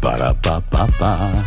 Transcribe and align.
Para 0.00 0.32
pa 0.34 0.60
pa 0.60 0.86
pa. 0.98 1.44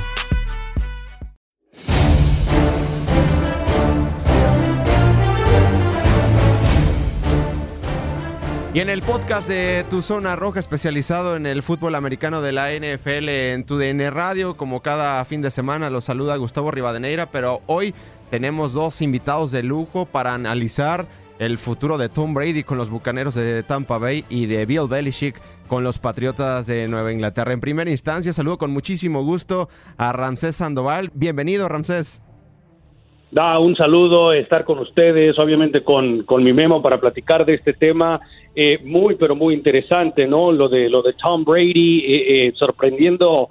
Y 8.74 8.80
en 8.80 8.90
el 8.90 9.02
podcast 9.02 9.50
de 9.50 9.86
Tu 9.90 10.02
Zona 10.02 10.38
Roja, 10.38 10.62
especializado 10.62 11.36
en 11.36 11.46
el 11.46 11.62
fútbol 11.62 11.94
americano 11.94 12.42
de 12.42 12.54
la 12.54 12.72
NFL 12.72 13.28
en 13.28 13.66
tu 13.66 13.78
DN 13.78 14.10
Radio, 14.12 14.56
como 14.56 14.82
cada 14.82 15.24
fin 15.26 15.42
de 15.42 15.52
semana, 15.52 15.90
los 15.90 16.06
saluda 16.06 16.38
Gustavo 16.38 16.72
Rivadeneira, 16.72 17.26
pero 17.26 17.62
hoy 17.68 17.94
tenemos 18.30 18.72
dos 18.72 19.02
invitados 19.02 19.52
de 19.52 19.64
lujo 19.64 20.06
para 20.06 20.34
analizar 20.34 21.06
el 21.40 21.58
futuro 21.58 21.98
de 21.98 22.08
Tom 22.08 22.34
Brady 22.34 22.64
con 22.64 22.78
los 22.78 22.90
Bucaneros 22.90 23.36
de 23.36 23.62
Tampa 23.64 23.98
Bay 23.98 24.24
y 24.30 24.46
de 24.46 24.66
Bill 24.66 24.88
Belichick 24.88 25.36
con 25.72 25.86
los 25.86 26.00
Patriotas 26.00 26.68
de 26.68 26.86
Nueva 26.90 27.14
Inglaterra. 27.14 27.54
En 27.54 27.62
primera 27.62 27.90
instancia, 27.90 28.34
saludo 28.34 28.58
con 28.58 28.72
muchísimo 28.72 29.24
gusto 29.24 29.70
a 29.98 30.12
Ramsés 30.12 30.58
Sandoval. 30.58 31.12
Bienvenido, 31.14 31.70
Ramsés. 31.70 32.22
Da 33.32 33.58
un 33.58 33.78
saludo, 33.78 34.34
estar 34.34 34.66
con 34.66 34.80
ustedes, 34.80 35.40
obviamente 35.40 35.82
con, 35.82 36.24
con 36.24 36.44
mi 36.44 36.52
memo 36.52 36.82
para 36.82 37.00
platicar 37.00 37.46
de 37.46 37.54
este 37.54 37.72
tema 37.72 38.20
eh, 38.54 38.80
muy, 38.84 39.16
pero 39.16 39.34
muy 39.34 39.54
interesante, 39.54 40.28
¿no? 40.28 40.52
Lo 40.52 40.68
de, 40.68 40.90
lo 40.90 41.02
de 41.04 41.14
Tom 41.14 41.46
Brady, 41.46 42.00
eh, 42.00 42.48
eh, 42.48 42.54
sorprendiendo 42.58 43.48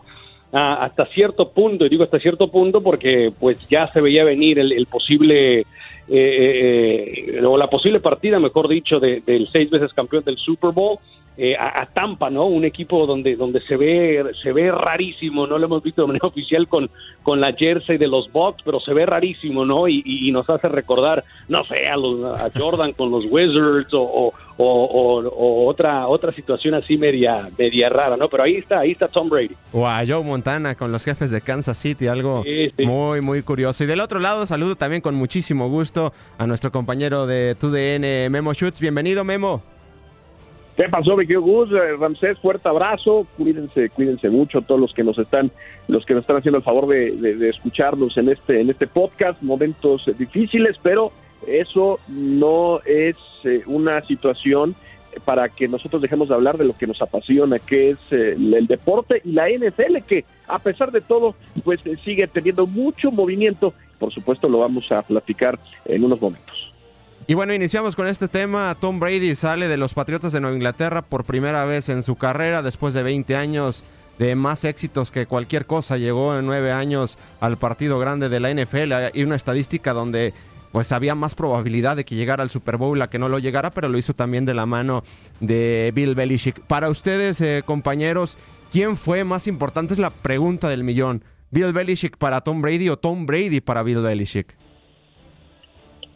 ah, 0.53 0.85
hasta 0.85 1.07
cierto 1.07 1.49
punto, 1.49 1.87
y 1.87 1.89
digo 1.89 2.05
hasta 2.05 2.19
cierto 2.19 2.49
punto 2.49 2.83
porque 2.83 3.33
pues 3.41 3.67
ya 3.71 3.91
se 3.95 4.03
veía 4.03 4.25
venir 4.25 4.59
el, 4.59 4.85
posible, 4.89 5.61
eh, 5.61 5.65
eh, 6.11 7.37
eh, 7.39 7.47
o 7.47 7.57
la 7.57 7.71
posible 7.71 7.99
partida, 8.01 8.39
mejor 8.39 8.69
dicho, 8.69 9.01
de- 9.01 9.23
del 9.25 9.49
seis 9.51 9.71
veces 9.71 9.91
campeón 9.95 10.23
del 10.23 10.37
Super 10.37 10.73
Bowl. 10.73 10.99
Eh, 11.37 11.57
a, 11.57 11.83
a 11.83 11.87
Tampa, 11.87 12.29
¿no? 12.29 12.45
Un 12.47 12.65
equipo 12.65 13.07
donde 13.07 13.37
donde 13.37 13.61
se 13.63 13.77
ve 13.77 14.23
se 14.43 14.53
ve 14.53 14.71
rarísimo, 14.71 15.47
no 15.47 15.59
lo 15.59 15.67
hemos 15.67 15.83
visto 15.83 16.03
de 16.03 16.09
manera 16.09 16.27
oficial 16.29 16.69
con 16.69 16.91
con 17.23 17.41
la 17.41 17.53
jersey 17.53 17.99
de 17.99 18.09
los 18.09 18.31
Bucks, 18.33 18.63
pero 18.65 18.81
se 18.81 18.93
ve 18.95 19.05
rarísimo, 19.07 19.65
¿no? 19.65 19.89
Y, 19.89 20.03
y- 20.05 20.29
y 20.29 20.33
nos 20.33 20.49
hace 20.51 20.69
recordar, 20.69 21.23
no 21.49 21.65
sé, 21.65 21.87
a, 21.87 21.97
los, 21.97 22.25
a 22.41 22.51
Jordan 22.57 22.93
con 22.95 23.11
los 23.11 23.25
Wizards 23.29 23.93
o, 23.93 24.01
o, 24.03 24.33
o- 24.57 24.85
o- 24.85 25.29
o 25.29 25.67
otra 25.69 26.07
otra 26.09 26.33
situación 26.33 26.75
así 26.75 26.97
media 26.99 27.49
media 27.59 27.89
rara, 27.89 28.17
¿no? 28.17 28.29
Pero 28.29 28.43
ahí 28.43 28.57
está, 28.57 28.81
ahí 28.81 28.91
está 28.93 29.07
Tom 29.09 29.29
Brady. 29.29 29.55
O 29.73 29.87
a 29.87 30.03
Joe 30.07 30.23
Montana 30.25 30.75
con 30.75 30.93
los 30.93 31.05
jefes 31.05 31.31
de 31.31 31.41
Kansas 31.41 31.79
City, 31.79 32.07
algo 32.09 32.43
Sí, 32.45 32.71
sí. 32.77 32.85
muy, 32.87 33.21
muy 33.21 33.43
curioso. 33.43 33.85
Y 33.85 33.87
del 33.87 34.01
otro 34.01 34.19
lado, 34.19 34.45
saludo 34.47 34.77
también 34.77 35.01
con 35.03 35.15
muchísimo 35.15 35.69
gusto 35.69 36.13
a 36.39 36.47
nuestro 36.47 36.73
compañero 36.73 37.27
de 37.27 37.55
TUDN, 37.55 38.31
Memo 38.33 38.53
Schutz. 38.55 38.81
Bienvenido, 38.81 39.25
Memo. 39.25 39.63
¿Qué 40.81 40.89
pasó, 40.89 41.15
mi 41.15 41.27
querido 41.27 41.43
Gus? 41.43 41.71
Eh, 41.73 41.95
Ramsés, 41.99 42.39
fuerte 42.39 42.67
abrazo. 42.67 43.27
Cuídense, 43.37 43.91
cuídense 43.91 44.31
mucho 44.31 44.63
todos 44.63 44.81
los 44.81 44.95
que 44.95 45.05
nos 45.05 45.19
están, 45.19 45.51
los 45.89 46.07
que 46.07 46.15
nos 46.15 46.23
están 46.23 46.39
haciendo 46.39 46.57
el 46.57 46.65
favor 46.65 46.87
de, 46.87 47.51
escucharnos 47.51 48.17
en 48.17 48.31
este, 48.31 48.63
en 48.63 48.71
este 48.71 48.87
podcast. 48.87 49.43
Momentos 49.43 50.11
difíciles, 50.17 50.79
pero 50.83 51.13
eso 51.47 52.01
no 52.09 52.81
es 52.87 53.19
eh, 53.45 53.63
una 53.67 54.01
situación 54.07 54.75
para 55.27 55.51
que 55.51 55.69
nosotros 55.69 56.01
dejemos 56.01 56.29
de 56.29 56.35
hablar 56.37 56.57
de 56.57 56.65
lo 56.65 56.75
que 56.75 56.87
nos 56.87 57.03
apasiona, 57.03 57.59
que 57.59 57.91
es 57.91 57.99
eh, 58.11 58.37
el, 58.39 58.67
deporte 58.67 59.21
y 59.23 59.33
la 59.33 59.51
NFL, 59.51 59.99
que 60.09 60.25
a 60.49 60.61
pesar 60.61 60.93
de 60.93 61.03
todo, 61.03 61.35
pues 61.63 61.81
sigue 62.03 62.27
teniendo 62.27 62.67
mucho 62.67 63.13
movimiento. 63.13 63.75
Por 63.99 64.15
supuesto, 64.15 64.49
lo 64.49 64.61
vamos 64.61 64.91
a 64.91 65.03
platicar 65.03 65.59
en 65.85 66.05
unos 66.05 66.23
momentos. 66.23 66.73
Y 67.31 67.35
bueno, 67.35 67.55
iniciamos 67.55 67.95
con 67.95 68.09
este 68.09 68.27
tema. 68.27 68.77
Tom 68.81 68.99
Brady 68.99 69.37
sale 69.37 69.69
de 69.69 69.77
los 69.77 69.95
Patriotas 69.95 70.33
de 70.33 70.41
Nueva 70.41 70.57
Inglaterra 70.57 71.03
por 71.03 71.23
primera 71.23 71.65
vez 71.65 71.89
en 71.89 72.03
su 72.03 72.17
carrera 72.17 72.61
después 72.61 72.93
de 72.93 73.05
20 73.05 73.37
años 73.37 73.85
de 74.19 74.35
más 74.35 74.65
éxitos 74.65 75.13
que 75.13 75.27
cualquier 75.27 75.65
cosa. 75.65 75.97
Llegó 75.97 76.37
en 76.37 76.45
nueve 76.45 76.73
años 76.73 77.19
al 77.39 77.57
partido 77.57 78.01
grande 78.01 78.31
de 78.31 78.41
la 78.41 78.53
NFL 78.53 79.17
y 79.17 79.23
una 79.23 79.37
estadística 79.37 79.93
donde 79.93 80.35
pues 80.73 80.91
había 80.91 81.15
más 81.15 81.37
probabilidad 81.37 81.95
de 81.95 82.05
que 82.05 82.17
llegara 82.17 82.43
al 82.43 82.51
Super 82.51 82.79
Bowl 82.79 83.01
a 83.01 83.09
que 83.09 83.21
no 83.21 83.29
lo 83.29 83.39
llegara, 83.39 83.71
pero 83.71 83.89
lo 83.89 83.97
hizo 83.97 84.13
también 84.13 84.45
de 84.45 84.55
la 84.55 84.67
mano 84.67 85.05
de 85.39 85.93
Bill 85.95 86.17
Belichick. 86.17 86.59
Para 86.63 86.91
ustedes, 86.91 87.41
eh, 87.43 87.63
compañeros, 87.65 88.39
¿quién 88.73 88.97
fue 88.97 89.23
más 89.23 89.47
importante? 89.47 89.93
Es 89.93 90.01
la 90.01 90.11
pregunta 90.11 90.69
del 90.69 90.83
millón. 90.83 91.23
¿Bill 91.53 91.73
Belichick 91.73 92.17
para 92.17 92.41
Tom 92.41 92.61
Brady 92.61 92.89
o 92.89 92.97
Tom 92.97 93.25
Brady 93.25 93.61
para 93.61 93.85
Bill 93.85 94.03
Belichick? 94.03 94.57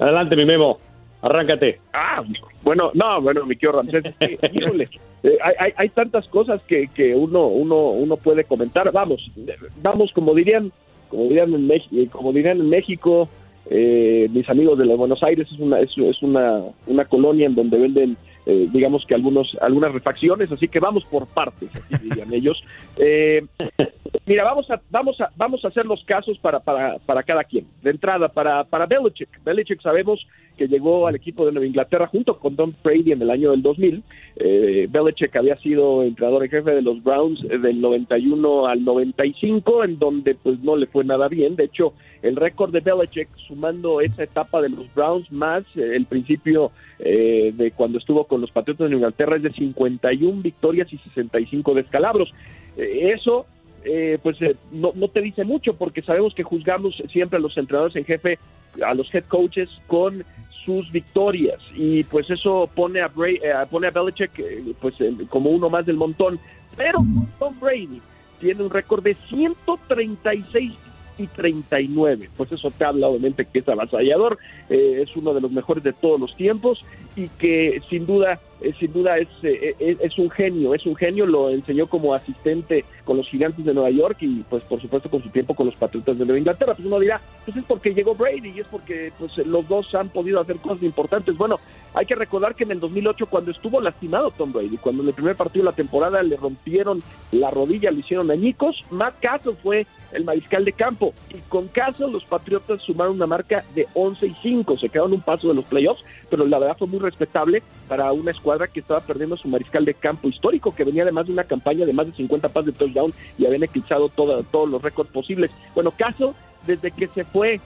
Adelante, 0.01 0.35
mi 0.35 0.45
memo. 0.45 0.81
Arráncate. 1.25 1.81
Ah, 1.95 2.23
bueno, 2.62 2.91
no, 2.93 3.23
bueno, 3.23 3.47
mi 3.47 3.57
querido 3.57 3.81
Ramsés, 3.81 4.05
híjole, 4.53 4.85
eh, 5.23 5.39
hay, 5.59 5.73
hay, 5.75 5.89
tantas 5.89 6.29
cosas 6.29 6.61
que, 6.69 6.89
que 6.89 7.15
uno, 7.15 7.47
uno, 7.47 7.93
uno 7.93 8.19
puede 8.19 8.45
comentar. 8.45 8.93
Vamos, 8.93 9.31
eh, 9.39 9.57
vamos, 9.83 10.12
como 10.12 10.35
dirían, 10.35 10.71
como 11.09 11.25
dirían 11.25 11.55
en 11.55 11.67
México, 11.67 12.19
como 12.19 12.31
dirían 12.35 12.61
en 12.61 12.69
México, 12.69 13.31
eh, 13.71 14.29
mis 14.33 14.47
amigos 14.51 14.79
de 14.79 14.85
Buenos 14.95 15.23
Aires 15.23 15.49
es 15.51 15.59
una, 15.59 15.81
es, 15.81 15.97
es 15.97 16.23
una, 16.23 16.62
una 16.87 17.07
colonia 17.07 17.47
en 17.47 17.55
donde 17.55 17.79
venden, 17.79 18.17
eh, 18.45 18.69
digamos 18.71 19.06
que 19.06 19.15
algunos, 19.15 19.56
algunas 19.62 19.93
refacciones, 19.93 20.53
así 20.53 20.69
que 20.69 20.81
vamos 20.81 21.05
por 21.06 21.27
partes, 21.27 21.71
así 21.75 22.11
dirían 22.11 22.35
ellos. 22.35 22.62
Eh, 22.99 23.47
mira, 24.27 24.45
vamos 24.45 24.71
a, 24.71 24.81
vamos 24.91 25.21
a, 25.21 25.31
vamos 25.37 25.65
a 25.65 25.69
hacer 25.69 25.87
los 25.87 26.03
casos 26.05 26.39
para, 26.39 26.61
para, 26.61 26.99
para 26.99 27.23
cada 27.23 27.44
quien. 27.44 27.67
De 27.83 27.91
entrada, 27.91 28.29
para, 28.29 28.65
para 28.65 28.87
Belichick. 28.87 29.29
Belichick 29.44 29.81
sabemos 29.83 30.27
que 30.56 30.69
llegó 30.69 31.06
al 31.06 31.17
equipo 31.17 31.44
de 31.44 31.53
Nueva 31.53 31.67
Inglaterra 31.67 32.06
junto 32.06 32.38
con 32.38 32.55
Tom 32.55 32.73
Brady 32.83 33.12
en 33.12 33.23
el 33.23 33.31
año 33.31 33.50
del 33.50 33.62
2000. 33.62 34.03
Eh, 34.37 34.87
Belichick 34.91 35.35
había 35.37 35.56
sido 35.56 36.03
entrenador 36.03 36.44
en 36.44 36.50
jefe 36.50 36.71
de 36.71 36.83
los 36.83 37.03
Browns 37.03 37.43
eh, 37.50 37.59
del 37.59 37.81
91 37.81 38.67
al 38.67 38.85
95, 38.85 39.85
en 39.85 39.99
donde 39.99 40.35
pues 40.35 40.61
no 40.61 40.77
le 40.77 40.87
fue 40.87 41.05
nada 41.05 41.29
bien. 41.29 41.56
De 41.56 41.65
hecho, 41.65 41.94
el 42.25 42.37
récord 42.37 42.73
de 42.73 42.81
Belichick, 42.81 43.29
sumando 43.47 44.00
esa 44.00 44.23
etapa 44.23 44.62
de 44.62 44.71
los 44.71 44.93
Browns 44.94 45.31
más 45.31 45.62
eh, 45.77 45.93
el 45.94 46.06
principio 46.06 46.73
eh, 46.99 47.53
de 47.55 47.71
cuando 47.73 47.99
estuvo 47.99 48.25
con 48.25 48.41
los 48.41 48.50
Patriotas 48.50 48.87
de 48.87 48.91
Nueva 48.91 49.09
Inglaterra, 49.09 49.37
es 49.37 49.43
de 49.43 49.53
51 49.53 50.41
victorias 50.41 50.91
y 50.93 50.99
65 50.99 51.75
descalabros. 51.75 52.33
Eh, 52.77 53.12
eso 53.15 53.47
eh, 53.85 54.19
pues 54.23 54.41
eh, 54.43 54.57
no, 54.73 54.93
no 54.95 55.09
te 55.09 55.21
dice 55.21 55.45
mucho 55.45 55.75
porque 55.75 56.03
sabemos 56.03 56.35
que 56.35 56.43
juzgamos 56.43 57.03
siempre 57.13 57.37
a 57.39 57.41
los 57.41 57.57
entrenadores 57.57 57.95
en 57.97 58.05
jefe, 58.05 58.39
a 58.85 58.95
los 58.95 59.15
head 59.15 59.25
coaches 59.29 59.69
con 59.87 60.25
sus 60.65 60.91
victorias 60.91 61.61
y 61.77 62.05
pues 62.05 62.31
eso 62.31 62.69
pone 62.75 63.01
a, 63.03 63.09
Bra- 63.13 63.39
eh, 63.43 63.67
pone 63.71 63.87
a 63.89 63.91
Belichick 63.91 64.39
eh, 64.39 64.63
pues 64.81 64.95
como 65.29 65.51
uno 65.51 65.69
más 65.69 65.85
del 65.87 65.97
montón. 65.97 66.39
Pero 66.77 67.01
Tom 67.39 67.55
Brady 67.61 68.01
tiene 68.41 68.63
un 68.63 68.71
récord 68.71 69.03
de 69.05 69.15
136 69.15 70.73
y 71.19 71.26
39. 71.26 72.31
Pues 72.37 72.52
eso 72.52 72.70
te 72.70 72.84
habla 72.84 73.08
obviamente 73.08 73.44
que 73.44 73.61
es 73.61 73.69
avasallador, 73.69 74.38
eh, 74.69 75.00
es 75.02 75.16
uno 75.16 75.34
de 75.34 75.40
los 75.40 75.50
mejores 75.50 75.84
de 75.84 75.93
todos 75.93 76.20
los 76.20 76.37
tiempos 76.37 76.81
y 77.16 77.28
que 77.28 77.82
sin 77.88 78.06
duda 78.06 78.40
eh, 78.64 78.72
sin 78.78 78.93
duda 78.94 79.19
es, 79.19 79.28
eh, 79.43 79.75
es, 79.78 80.00
es, 80.00 80.19
un 80.19 80.31
genio, 80.31 80.75
es 80.75 80.87
un 80.87 80.96
genio, 80.96 81.26
lo 81.26 81.50
enseñó 81.50 81.87
como 81.87 82.14
asistente 82.14 82.84
con 83.05 83.19
los 83.19 83.28
gigantes 83.28 83.62
de 83.62 83.75
Nueva 83.75 83.90
York 83.90 84.16
y 84.20 84.43
pues 84.49 84.62
por 84.64 84.81
supuesto 84.81 85.11
con 85.11 85.22
su 85.22 85.28
tiempo 85.28 85.55
con 85.55 85.66
los 85.66 85.76
Patriotas 85.76 86.19
de 86.19 86.25
Nueva 86.25 86.38
Inglaterra. 86.38 86.75
Pues 86.75 86.87
uno 86.87 86.99
dirá, 86.99 87.20
pues 87.44 87.58
es 87.58 87.64
porque 87.64 87.93
llegó 87.93 88.14
Brady 88.14 88.52
y 88.56 88.61
es 88.61 88.66
porque 88.66 89.12
pues 89.19 89.37
los 89.46 89.69
dos 89.69 89.94
han 89.94 90.08
podido 90.08 90.40
hacer 90.40 90.56
cosas 90.56 90.82
importantes. 90.82 91.37
Bueno, 91.37 91.61
hay 91.94 92.06
que 92.06 92.14
recordar 92.14 92.55
que 92.55 92.64
en 92.64 92.70
el 92.70 92.81
2008 92.81 93.26
cuando 93.26 93.50
estuvo 93.50 93.82
lastimado 93.82 94.31
Tom 94.31 94.52
Brady, 94.52 94.78
cuando 94.78 95.02
en 95.02 95.08
el 95.08 95.14
primer 95.14 95.37
partido 95.37 95.64
de 95.64 95.70
la 95.70 95.76
temporada 95.76 96.22
le 96.22 96.37
rompieron 96.37 97.02
la 97.32 97.50
rodilla, 97.50 97.90
le 97.90 98.00
hicieron 98.00 98.31
añicos, 98.31 98.82
Matt 98.90 99.20
Castle 99.20 99.56
fue 99.62 99.87
el 100.14 100.25
mariscal 100.25 100.64
de 100.64 100.72
campo 100.72 101.12
y 101.31 101.38
con 101.49 101.69
Castle 101.69 102.11
los 102.11 102.25
Patriotas 102.25 102.81
sumaron 102.82 103.16
una 103.16 103.26
marca 103.26 103.64
de 103.75 103.87
11 103.94 104.26
y 104.26 104.37
5, 104.43 104.78
se 104.78 104.88
quedaron 104.88 105.12
un 105.12 105.20
paso 105.20 105.49
de 105.49 105.55
los 105.55 105.64
playoffs, 105.64 106.05
pero 106.31 106.46
la 106.46 106.58
verdad 106.58 106.76
fue 106.78 106.88
muy 106.88 107.00
respetable 107.00 107.62
para 107.88 108.12
una 108.12 108.31
escuadra 108.31 108.69
que 108.69 108.81
estaba 108.81 109.00
perdiendo 109.00 109.37
su 109.37 109.49
mariscal 109.49 109.84
de 109.84 109.94
campo 109.94 110.28
histórico, 110.28 110.75
que 110.75 110.84
venía 110.84 111.02
además 111.02 111.26
de 111.26 111.32
una 111.32 111.44
campaña 111.44 111.84
de 111.84 111.93
más 111.93 112.06
de 112.06 112.12
50 112.12 112.49
pases 112.49 112.66
de 112.66 112.78
touchdown 112.78 113.12
y 113.38 113.46
habían 113.46 113.64
eclipsado 113.64 114.08
todo, 114.08 114.43
todos 114.44 114.69
los 114.69 114.82
récords 114.82 115.11
posibles. 115.11 115.50
Bueno, 115.75 115.90
Castle, 115.90 116.32
desde 116.66 116.90
que 116.90 117.08
se 117.08 117.25
fue 117.25 117.61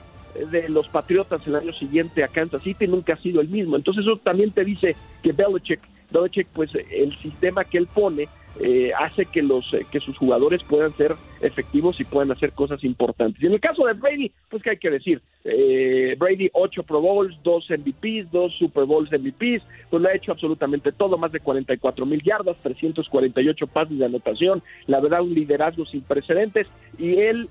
de 0.51 0.69
los 0.69 0.87
Patriotas 0.89 1.45
el 1.47 1.55
año 1.55 1.73
siguiente 1.73 2.23
a 2.23 2.27
Kansas 2.27 2.63
City 2.63 2.87
nunca 2.87 3.13
ha 3.13 3.17
sido 3.17 3.41
el 3.41 3.49
mismo. 3.49 3.75
Entonces 3.75 4.05
eso 4.05 4.17
también 4.17 4.51
te 4.51 4.63
dice 4.63 4.95
que 5.23 5.31
Belichick, 5.31 5.81
Belichick 6.11 6.47
pues 6.53 6.71
el 6.75 7.15
sistema 7.17 7.63
que 7.63 7.77
él 7.77 7.87
pone 7.87 8.27
eh, 8.61 8.91
hace 8.97 9.25
que 9.25 9.41
los 9.41 9.73
eh, 9.73 9.85
que 9.89 10.01
sus 10.01 10.17
jugadores 10.17 10.61
puedan 10.63 10.93
ser 10.95 11.15
efectivos 11.39 11.99
y 11.99 12.03
puedan 12.03 12.31
hacer 12.31 12.51
cosas 12.51 12.83
importantes. 12.83 13.41
Y 13.41 13.45
en 13.45 13.53
el 13.53 13.59
caso 13.61 13.85
de 13.85 13.93
Brady, 13.93 14.31
pues 14.49 14.61
qué 14.61 14.71
hay 14.71 14.77
que 14.77 14.89
decir, 14.89 15.21
eh, 15.45 16.15
Brady 16.19 16.49
ocho 16.53 16.83
Pro 16.83 16.99
Bowls, 16.99 17.37
dos 17.41 17.69
MVPs, 17.69 18.31
dos 18.31 18.53
Super 18.57 18.83
Bowls 18.83 19.11
MVPs, 19.11 19.63
pues 19.89 20.03
lo 20.03 20.09
ha 20.09 20.13
hecho 20.13 20.33
absolutamente 20.33 20.91
todo, 20.91 21.17
más 21.17 21.31
de 21.31 21.39
44 21.39 22.05
mil 22.05 22.21
yardas, 22.21 22.57
348 22.61 23.67
pases 23.67 23.97
de 23.97 24.05
anotación, 24.05 24.61
la 24.87 24.99
verdad 24.99 25.21
un 25.21 25.33
liderazgo 25.33 25.85
sin 25.85 26.01
precedentes 26.01 26.67
y 26.97 27.15
él 27.19 27.49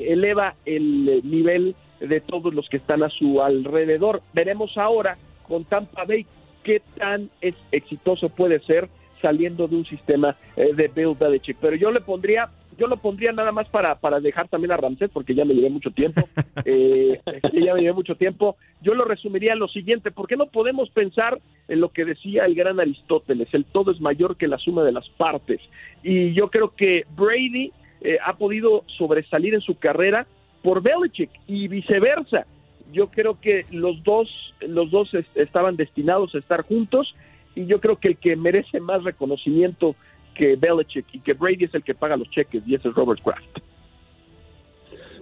eleva 0.00 0.56
el 0.66 1.20
nivel 1.22 1.76
de 2.00 2.20
todos 2.20 2.52
los 2.52 2.68
que 2.68 2.78
están 2.78 3.04
a 3.04 3.08
su 3.08 3.40
alrededor. 3.40 4.20
Veremos 4.32 4.76
ahora 4.76 5.16
con 5.46 5.64
Tampa 5.64 6.04
Bay 6.04 6.26
qué 6.64 6.82
tan 6.98 7.30
es 7.40 7.54
exitoso 7.70 8.28
puede 8.28 8.58
ser 8.60 8.88
saliendo 9.20 9.68
de 9.68 9.76
un 9.76 9.84
sistema 9.84 10.36
eh, 10.56 10.72
de 10.74 10.88
Bill 10.88 11.16
Belichick. 11.18 11.56
Pero 11.60 11.76
yo 11.76 11.90
le 11.90 12.00
pondría, 12.00 12.48
yo 12.78 12.86
lo 12.86 12.96
pondría 12.96 13.32
nada 13.32 13.52
más 13.52 13.68
para, 13.68 13.94
para 13.96 14.20
dejar 14.20 14.48
también 14.48 14.72
a 14.72 14.76
Ramsés, 14.76 15.10
porque 15.12 15.34
ya 15.34 15.44
me 15.44 15.54
llevé 15.54 15.70
mucho 15.70 15.90
tiempo, 15.90 16.22
eh, 16.64 17.20
ya 17.52 17.74
me 17.74 17.80
llevé 17.80 17.92
mucho 17.92 18.14
tiempo. 18.16 18.56
Yo 18.82 18.94
lo 18.94 19.04
resumiría 19.04 19.52
en 19.52 19.58
lo 19.58 19.68
siguiente, 19.68 20.10
¿por 20.10 20.26
qué 20.26 20.36
no 20.36 20.46
podemos 20.46 20.90
pensar 20.90 21.40
en 21.68 21.80
lo 21.80 21.90
que 21.90 22.04
decía 22.04 22.44
el 22.44 22.54
gran 22.54 22.80
Aristóteles? 22.80 23.48
El 23.52 23.64
todo 23.64 23.92
es 23.92 24.00
mayor 24.00 24.36
que 24.36 24.48
la 24.48 24.58
suma 24.58 24.82
de 24.82 24.92
las 24.92 25.08
partes. 25.10 25.60
Y 26.02 26.32
yo 26.32 26.50
creo 26.50 26.74
que 26.74 27.04
Brady 27.16 27.72
eh, 28.00 28.18
ha 28.24 28.34
podido 28.34 28.84
sobresalir 28.98 29.54
en 29.54 29.60
su 29.60 29.78
carrera 29.78 30.26
por 30.62 30.82
Belichick 30.82 31.30
y 31.46 31.68
viceversa. 31.68 32.46
Yo 32.92 33.08
creo 33.08 33.40
que 33.40 33.66
los 33.70 34.02
dos, 34.02 34.28
los 34.60 34.90
dos 34.90 35.10
estaban 35.34 35.76
destinados 35.76 36.34
a 36.34 36.38
estar 36.38 36.62
juntos 36.62 37.14
y 37.54 37.66
yo 37.66 37.80
creo 37.80 37.96
que 37.96 38.08
el 38.08 38.16
que 38.16 38.36
merece 38.36 38.80
más 38.80 39.02
reconocimiento 39.04 39.96
que 40.34 40.56
Belichick 40.56 41.06
y 41.12 41.20
que 41.20 41.34
Brady 41.34 41.64
es 41.64 41.74
el 41.74 41.82
que 41.82 41.94
paga 41.94 42.16
los 42.16 42.30
cheques 42.30 42.62
y 42.66 42.74
ese 42.74 42.88
es 42.88 42.94
Robert 42.94 43.20
Kraft. 43.22 43.58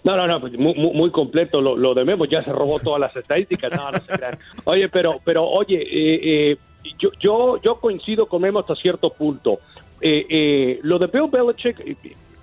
No, 0.04 0.16
no, 0.16 0.26
no, 0.26 0.40
pues 0.40 0.56
muy, 0.56 0.74
muy, 0.74 1.10
completo 1.10 1.60
lo, 1.60 1.94
de 1.94 2.04
Memo, 2.04 2.24
ya 2.24 2.42
se 2.44 2.52
robó 2.52 2.78
todas 2.78 3.00
las 3.00 3.16
estadísticas, 3.16 3.76
no, 3.76 3.90
no 3.90 3.98
se 3.98 4.06
crean. 4.06 4.38
Oye, 4.64 4.88
pero, 4.88 5.20
pero 5.24 5.44
oye, 5.44 5.82
eh, 5.82 6.20
eh, 6.52 6.56
yo, 6.98 7.10
yo, 7.20 7.60
yo 7.60 7.80
coincido 7.80 8.26
con 8.26 8.42
Memo 8.42 8.60
hasta 8.60 8.76
cierto 8.76 9.10
punto. 9.10 9.58
Eh, 10.00 10.26
eh 10.28 10.80
lo 10.82 10.98
de 10.98 11.08
Bill 11.08 11.28
Belichick, 11.30 11.80
eh, 11.80 11.96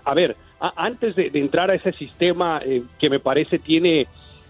a 0.03 0.13
ver, 0.13 0.35
antes 0.59 1.15
de, 1.15 1.29
de, 1.29 1.39
entrar 1.39 1.71
a 1.71 1.75
ese 1.75 1.93
sistema 1.93 2.61
eh, 2.63 2.83
que 2.99 3.09
me 3.09 3.19
parece 3.19 3.59
tiene 3.59 4.07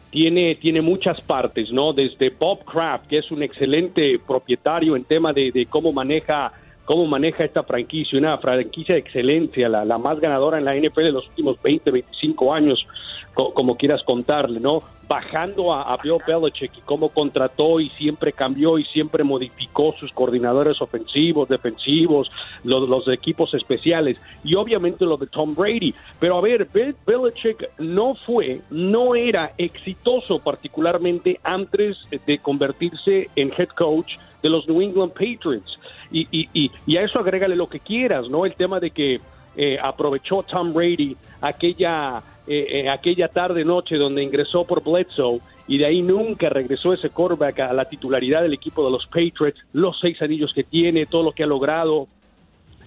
tiene, 0.09 0.55
tiene 0.55 0.81
muchas 0.81 1.21
partes, 1.21 1.71
¿no? 1.71 1.93
Desde 1.93 2.29
Bob 2.29 2.63
Kraft, 2.63 3.07
que 3.07 3.17
es 3.17 3.31
un 3.31 3.43
excelente 3.43 4.19
propietario 4.25 4.95
en 4.95 5.03
tema 5.03 5.33
de, 5.33 5.51
de 5.51 5.65
cómo 5.65 5.91
maneja 5.91 6.51
cómo 6.85 7.07
maneja 7.07 7.43
esta 7.43 7.63
franquicia, 7.63 8.17
una 8.17 8.37
franquicia 8.37 8.95
de 8.95 9.01
excelencia, 9.01 9.67
la, 9.67 9.97
más 9.97 10.19
ganadora 10.19 10.59
en 10.59 10.65
la 10.65 10.75
NFL 10.75 11.01
de 11.01 11.11
los 11.11 11.27
últimos 11.27 11.61
20, 11.61 11.91
25 11.91 12.53
años, 12.53 12.87
co 13.33 13.53
como 13.53 13.75
quieras 13.75 14.03
contarle, 14.03 14.59
¿no? 14.59 14.81
Bajando 15.07 15.73
a, 15.73 15.93
a, 15.93 15.97
Bill 15.97 16.17
Belichick 16.25 16.77
y 16.77 16.81
cómo 16.81 17.09
contrató 17.09 17.79
y 17.79 17.89
siempre 17.89 18.31
cambió 18.31 18.79
y 18.79 18.85
siempre 18.85 19.23
modificó 19.23 19.93
sus 19.99 20.11
coordinadores 20.11 20.81
ofensivos, 20.81 21.49
defensivos, 21.49 22.31
los, 22.63 22.87
los 22.87 23.07
equipos 23.09 23.53
especiales 23.53 24.21
y 24.43 24.55
obviamente 24.55 25.05
lo 25.05 25.17
de 25.17 25.27
Tom 25.27 25.53
Brady. 25.53 25.93
Pero 26.19 26.37
a 26.37 26.41
ver, 26.41 26.67
Bill 26.73 26.95
Belichick 27.05 27.69
no 27.77 28.15
fue, 28.15 28.61
no 28.69 29.15
era 29.15 29.53
exitoso 29.57 30.39
particularmente 30.39 31.39
antes 31.43 31.97
de 32.25 32.37
convertirse 32.39 33.29
en 33.35 33.51
head 33.57 33.69
coach 33.69 34.13
de 34.41 34.49
los 34.49 34.67
New 34.67 34.81
England 34.81 35.13
Patriots. 35.13 35.79
Y, 36.11 36.27
y, 36.31 36.49
y, 36.53 36.71
y, 36.85 36.97
a 36.97 37.03
eso 37.03 37.19
agrégale 37.19 37.55
lo 37.55 37.67
que 37.67 37.79
quieras, 37.79 38.29
¿no? 38.29 38.45
El 38.45 38.55
tema 38.55 38.79
de 38.79 38.91
que 38.91 39.19
eh, 39.55 39.77
aprovechó 39.81 40.43
Tom 40.43 40.73
Brady 40.73 41.15
aquella, 41.41 42.21
eh, 42.47 42.67
eh, 42.69 42.89
aquella 42.89 43.27
tarde, 43.27 43.65
noche 43.65 43.95
donde 43.95 44.23
ingresó 44.23 44.65
por 44.65 44.83
Bledsoe 44.83 45.39
y 45.67 45.77
de 45.77 45.85
ahí 45.85 46.01
nunca 46.01 46.49
regresó 46.49 46.93
ese 46.93 47.09
quarterback 47.09 47.59
a 47.59 47.73
la 47.73 47.85
titularidad 47.85 48.43
del 48.43 48.53
equipo 48.53 48.85
de 48.85 48.91
los 48.91 49.07
Patriots, 49.07 49.65
los 49.73 49.99
seis 49.99 50.21
anillos 50.21 50.53
que 50.53 50.63
tiene, 50.63 51.05
todo 51.05 51.23
lo 51.23 51.31
que 51.31 51.43
ha 51.43 51.47
logrado, 51.47 52.07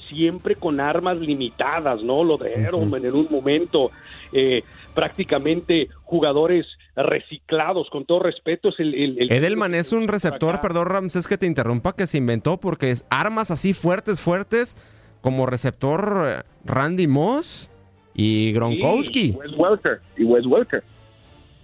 siempre 0.09 0.57
con 0.57 0.81
armas 0.81 1.19
limitadas, 1.19 2.03
¿no? 2.03 2.25
Lo 2.25 2.39
de 2.39 2.55
Edelman 2.55 3.05
en 3.05 3.15
un 3.15 3.29
momento, 3.31 3.91
eh, 4.33 4.63
prácticamente 4.95 5.89
jugadores 6.05 6.67
reciclados, 7.03 7.89
con 7.91 8.05
todo 8.05 8.21
respeto. 8.21 8.69
Es 8.71 8.81
el, 8.81 8.95
el, 8.95 9.23
el 9.23 9.33
Edelman 9.33 9.75
es 9.75 9.93
un 9.93 10.09
receptor, 10.09 10.61
perdón 10.61 10.87
Ramses 10.87 11.27
que 11.27 11.39
te 11.39 11.47
interrumpa, 11.47 11.95
que 11.95 12.07
se 12.07 12.19
inventó 12.19 12.59
porque 12.59 12.91
es 12.91 13.05
armas 13.11 13.51
así 13.51 13.75
fuertes, 13.75 14.21
fuertes, 14.21 14.77
como 15.21 15.47
receptor 15.47 16.25
eh, 16.27 16.43
Randy 16.65 17.07
Moss 17.07 17.71
y 18.15 18.53
Gronkowski. 18.53 19.29
Y 19.29 19.31
Wes 19.33 19.53
Welker. 19.57 20.01
Y 20.17 20.25
Wes 20.25 20.47
Welker. 20.47 20.83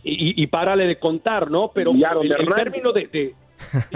Y, 0.03 0.13
y, 0.13 0.43
y, 0.43 0.47
párale 0.49 0.87
de 0.87 0.99
contar, 0.99 1.51
¿no? 1.51 1.71
Pero 1.75 1.93
en 1.93 2.03
el 2.31 2.55
término 2.55 2.93
de, 2.93 3.07
de 3.07 3.35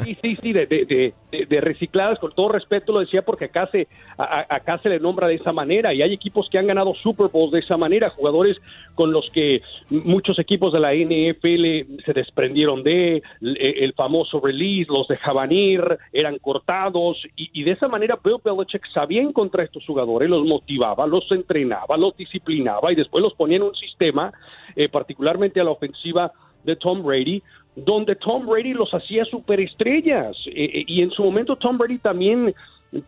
Sí, 0.04 0.16
sí, 0.22 0.36
sí, 0.40 0.52
de, 0.52 0.66
de, 0.66 1.14
de, 1.30 1.46
de, 1.46 1.60
recicladas, 1.60 2.18
con 2.18 2.32
todo 2.32 2.48
respeto 2.48 2.92
lo 2.92 3.00
decía 3.00 3.22
porque 3.22 3.46
acá 3.46 3.68
se, 3.70 3.86
a, 4.16 4.46
acá 4.48 4.78
se 4.78 4.88
le 4.88 4.98
nombra 4.98 5.28
de 5.28 5.34
esa 5.34 5.52
manera 5.52 5.92
y 5.92 6.02
hay 6.02 6.12
equipos 6.12 6.48
que 6.50 6.58
han 6.58 6.66
ganado 6.66 6.94
Super 6.94 7.28
Bowls 7.28 7.52
de 7.52 7.60
esa 7.60 7.76
manera, 7.76 8.10
jugadores 8.10 8.56
con 8.94 9.12
los 9.12 9.30
que 9.30 9.62
muchos 9.90 10.38
equipos 10.38 10.72
de 10.72 10.80
la 10.80 10.94
NFL 10.94 12.02
se 12.04 12.12
desprendieron 12.12 12.82
de, 12.82 13.22
el, 13.40 13.92
famoso 13.94 14.40
release, 14.40 14.90
los 14.90 15.06
dejaban 15.08 15.52
ir, 15.52 15.82
eran 16.12 16.38
cortados 16.38 17.18
y, 17.36 17.50
y, 17.52 17.64
de 17.64 17.72
esa 17.72 17.88
manera 17.88 18.18
Bill 18.22 18.38
Belichick 18.44 18.86
sabía 18.92 19.22
encontrar 19.22 19.62
a 19.62 19.64
estos 19.66 19.84
jugadores, 19.86 20.28
los 20.28 20.44
motivaba, 20.44 21.06
los 21.06 21.30
entrenaba, 21.30 21.96
los 21.96 22.16
disciplinaba 22.16 22.92
y 22.92 22.96
después 22.96 23.22
los 23.22 23.34
ponía 23.34 23.56
en 23.56 23.64
un 23.64 23.74
sistema, 23.74 24.32
eh, 24.76 24.88
particularmente 24.88 25.60
a 25.60 25.64
la 25.64 25.70
ofensiva 25.70 26.32
de 26.64 26.76
Tom 26.76 27.02
Brady, 27.02 27.42
donde 27.84 28.16
Tom 28.16 28.46
Brady 28.46 28.72
los 28.72 28.92
hacía 28.92 29.24
superestrellas. 29.24 30.36
Eh, 30.46 30.84
y 30.86 31.02
en 31.02 31.10
su 31.10 31.22
momento 31.22 31.56
Tom 31.56 31.78
Brady 31.78 31.98
también 31.98 32.54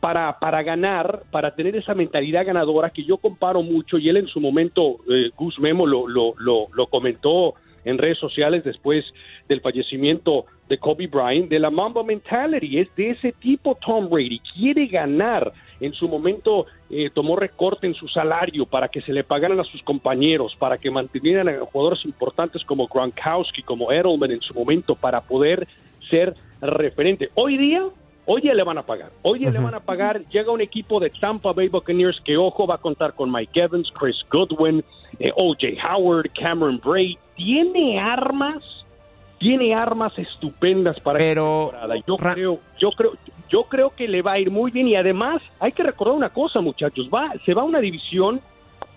para, 0.00 0.38
para 0.38 0.62
ganar, 0.62 1.22
para 1.30 1.54
tener 1.54 1.74
esa 1.76 1.94
mentalidad 1.94 2.44
ganadora 2.44 2.90
que 2.90 3.04
yo 3.04 3.16
comparo 3.16 3.62
mucho, 3.62 3.98
y 3.98 4.08
él 4.08 4.18
en 4.18 4.26
su 4.26 4.40
momento, 4.40 4.98
eh, 5.08 5.30
Gus 5.36 5.58
Memo 5.58 5.86
lo, 5.86 6.06
lo, 6.06 6.34
lo, 6.38 6.68
lo 6.72 6.86
comentó 6.86 7.54
en 7.84 7.96
redes 7.96 8.18
sociales 8.18 8.62
después 8.62 9.04
del 9.48 9.60
fallecimiento 9.60 10.44
de 10.68 10.78
Kobe 10.78 11.06
Bryant, 11.06 11.48
de 11.48 11.58
la 11.58 11.70
Mamba 11.70 12.02
Mentality, 12.04 12.78
es 12.78 12.94
de 12.94 13.10
ese 13.10 13.32
tipo 13.32 13.76
Tom 13.84 14.08
Brady, 14.08 14.40
quiere 14.54 14.86
ganar. 14.86 15.52
En 15.80 15.94
su 15.94 16.08
momento 16.08 16.66
eh, 16.90 17.10
tomó 17.12 17.37
recorte 17.37 17.87
en 17.87 17.94
su 17.94 18.06
salario 18.08 18.66
para 18.66 18.88
que 18.88 19.00
se 19.00 19.12
le 19.12 19.25
pagaran 19.25 19.58
a 19.60 19.64
sus 19.64 19.82
compañeros, 19.82 20.54
para 20.58 20.78
que 20.78 20.90
mantuvieran 20.90 21.49
a 21.49 21.58
jugadores 21.64 22.04
importantes 22.04 22.64
como 22.64 22.87
Gronkowski, 22.87 23.62
como 23.62 23.90
Edelman 23.90 24.30
en 24.30 24.40
su 24.42 24.54
momento, 24.54 24.94
para 24.94 25.20
poder 25.20 25.66
ser 26.10 26.34
referente. 26.60 27.30
Hoy 27.34 27.56
día, 27.56 27.84
hoy 28.26 28.42
día 28.42 28.54
le 28.54 28.62
van 28.62 28.78
a 28.78 28.82
pagar. 28.82 29.10
Hoy 29.22 29.38
día 29.38 29.49
uh 29.49 29.52
-huh. 29.52 29.54
le 29.54 29.64
van 29.64 29.75
a 29.75 29.80
pagar. 29.80 30.22
Llega 30.28 30.52
un 30.52 30.60
equipo 30.60 31.00
de 31.00 31.10
Tampa 31.10 31.52
Bay 31.52 31.68
Buccaneers 31.68 32.20
que, 32.20 32.37
ojo, 32.37 32.66
va 32.66 32.75
a 32.75 32.78
contar 32.78 33.14
con 33.14 33.32
Mike 33.32 33.60
Evans, 33.60 33.90
Chris 33.99 34.25
Goodwin, 34.30 34.84
eh, 35.18 35.32
O.J. 35.34 35.68
Howard, 35.88 36.30
Cameron 36.34 36.80
Bray. 36.84 37.18
Tiene 37.37 37.99
armas 37.99 38.62
tiene 39.40 39.75
armas 39.75 40.16
estupendas 40.18 41.00
para 41.00 41.18
Pero, 41.18 41.72
esta 41.72 41.88
temporada. 41.88 41.96
Yo 42.06 42.16
creo, 42.16 42.58
yo 42.78 42.90
creo, 42.92 43.12
yo 43.50 43.64
creo 43.64 43.90
que 43.90 44.09
le 44.09 44.23
va 44.23 44.33
a 44.33 44.38
ir 44.38 44.50
muy 44.50 44.71
bien 44.71 44.88
y 44.88 44.97
además 44.97 45.42
hay 45.59 45.73
que 45.73 45.83
recordar 45.83 46.16
una 46.16 46.30
cosa, 46.30 46.61
muchachos, 46.61 47.09
va, 47.12 47.33
se 47.45 47.54
va 47.54 47.62
a 47.62 47.64
una 47.64 47.80
división 47.80 48.40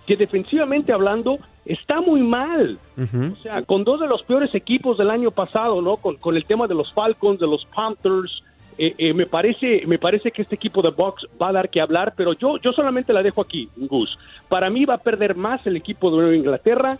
que 0.05 0.15
defensivamente 0.15 0.93
hablando 0.93 1.39
está 1.65 2.01
muy 2.01 2.21
mal. 2.21 2.77
O 2.97 3.41
sea, 3.41 3.61
con 3.63 3.83
dos 3.83 3.99
de 3.99 4.07
los 4.07 4.21
peores 4.23 4.53
equipos 4.53 4.97
del 4.97 5.09
año 5.09 5.31
pasado, 5.31 5.81
¿no? 5.81 5.97
Con, 5.97 6.17
con 6.17 6.35
el 6.35 6.45
tema 6.45 6.67
de 6.67 6.75
los 6.75 6.91
Falcons, 6.93 7.39
de 7.39 7.47
los 7.47 7.65
Panthers, 7.73 8.43
eh, 8.77 8.95
eh, 8.97 9.13
me 9.13 9.27
parece 9.27 9.83
me 9.85 9.99
parece 9.99 10.31
que 10.31 10.41
este 10.41 10.55
equipo 10.55 10.81
de 10.81 10.89
Bucks 10.89 11.27
va 11.41 11.49
a 11.49 11.53
dar 11.53 11.69
que 11.69 11.79
hablar, 11.79 12.13
pero 12.15 12.33
yo 12.33 12.57
yo 12.57 12.73
solamente 12.73 13.13
la 13.13 13.21
dejo 13.21 13.41
aquí, 13.41 13.69
Gus. 13.75 14.17
Para 14.49 14.69
mí 14.69 14.85
va 14.85 14.95
a 14.95 14.99
perder 14.99 15.35
más 15.35 15.65
el 15.67 15.75
equipo 15.75 16.09
de 16.09 16.17
Nueva 16.17 16.35
Inglaterra 16.35 16.97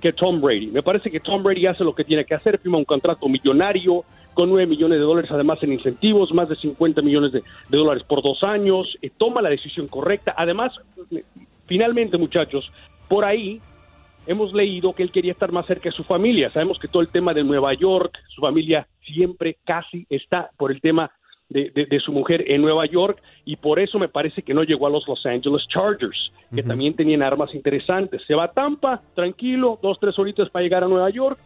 que 0.00 0.12
Tom 0.12 0.40
Brady. 0.40 0.68
Me 0.68 0.82
parece 0.82 1.10
que 1.10 1.20
Tom 1.20 1.42
Brady 1.42 1.66
hace 1.66 1.84
lo 1.84 1.94
que 1.94 2.04
tiene 2.04 2.24
que 2.24 2.34
hacer, 2.34 2.58
firma 2.58 2.78
un 2.78 2.84
contrato 2.84 3.28
millonario 3.28 4.04
con 4.34 4.50
9 4.50 4.66
millones 4.66 4.98
de 4.98 5.04
dólares 5.04 5.30
además 5.30 5.62
en 5.62 5.72
incentivos, 5.72 6.32
más 6.32 6.48
de 6.48 6.56
50 6.56 7.00
millones 7.00 7.32
de, 7.32 7.42
dólares 7.70 8.02
por 8.04 8.22
dos 8.22 8.42
años, 8.42 8.98
eh, 9.00 9.10
toma 9.16 9.40
la 9.40 9.48
decisión 9.48 9.88
correcta. 9.88 10.34
Además, 10.36 10.72
finalmente 11.66 12.18
muchachos, 12.18 12.70
por 13.08 13.24
ahí 13.24 13.60
hemos 14.26 14.52
leído 14.52 14.92
que 14.92 15.02
él 15.02 15.10
quería 15.10 15.32
estar 15.32 15.52
más 15.52 15.66
cerca 15.66 15.88
de 15.88 15.96
su 15.96 16.04
familia. 16.04 16.50
Sabemos 16.50 16.78
que 16.78 16.88
todo 16.88 17.00
el 17.00 17.08
tema 17.08 17.32
de 17.32 17.44
Nueva 17.44 17.72
York, 17.74 18.18
su 18.28 18.42
familia 18.42 18.86
siempre 19.06 19.56
casi 19.64 20.06
está 20.10 20.50
por 20.58 20.70
el 20.70 20.80
tema 20.80 21.10
de, 21.48 22.00
su 22.04 22.12
mujer 22.12 22.44
en 22.50 22.62
Nueva 22.62 22.86
York 22.86 23.22
y 23.44 23.56
por 23.56 23.78
eso 23.78 23.98
me 23.98 24.08
parece 24.08 24.42
que 24.42 24.54
no 24.54 24.64
llegó 24.64 24.86
a 24.86 24.90
los 24.90 25.06
Los 25.06 25.24
Angeles 25.24 25.66
Chargers, 25.68 26.32
que 26.54 26.62
también 26.62 26.94
tenían 26.94 27.22
armas 27.22 27.54
interesantes. 27.54 28.22
Se 28.26 28.34
va 28.34 28.44
a 28.44 28.52
Tampa, 28.52 29.02
tranquilo, 29.14 29.78
dos, 29.82 29.98
tres 30.00 30.18
horitas 30.18 30.50
para 30.50 30.62
llegar 30.62 30.84
a 30.84 30.88
Nueva 30.88 31.10
York. 31.10 31.38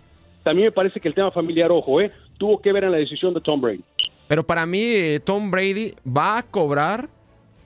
También 0.43 0.67
me 0.69 0.73
parece 0.73 1.01
que 1.01 1.09
el 1.09 1.15
tema 1.15 1.31
familiar, 1.31 1.71
ojo, 1.71 2.01
¿eh? 2.01 2.11
tuvo 2.39 2.61
que 2.61 2.73
ver 2.73 2.85
en 2.85 2.93
la 2.93 2.99
decisión 2.99 3.35
de 3.35 3.41
Tom 3.41 3.61
Brady. 3.61 3.85
Pero 4.27 4.47
para 4.47 4.65
mí, 4.65 4.81
eh, 4.83 5.21
Tom 5.23 5.51
Brady 5.51 5.93
va 6.07 6.39
a 6.39 6.43
cobrar 6.43 7.09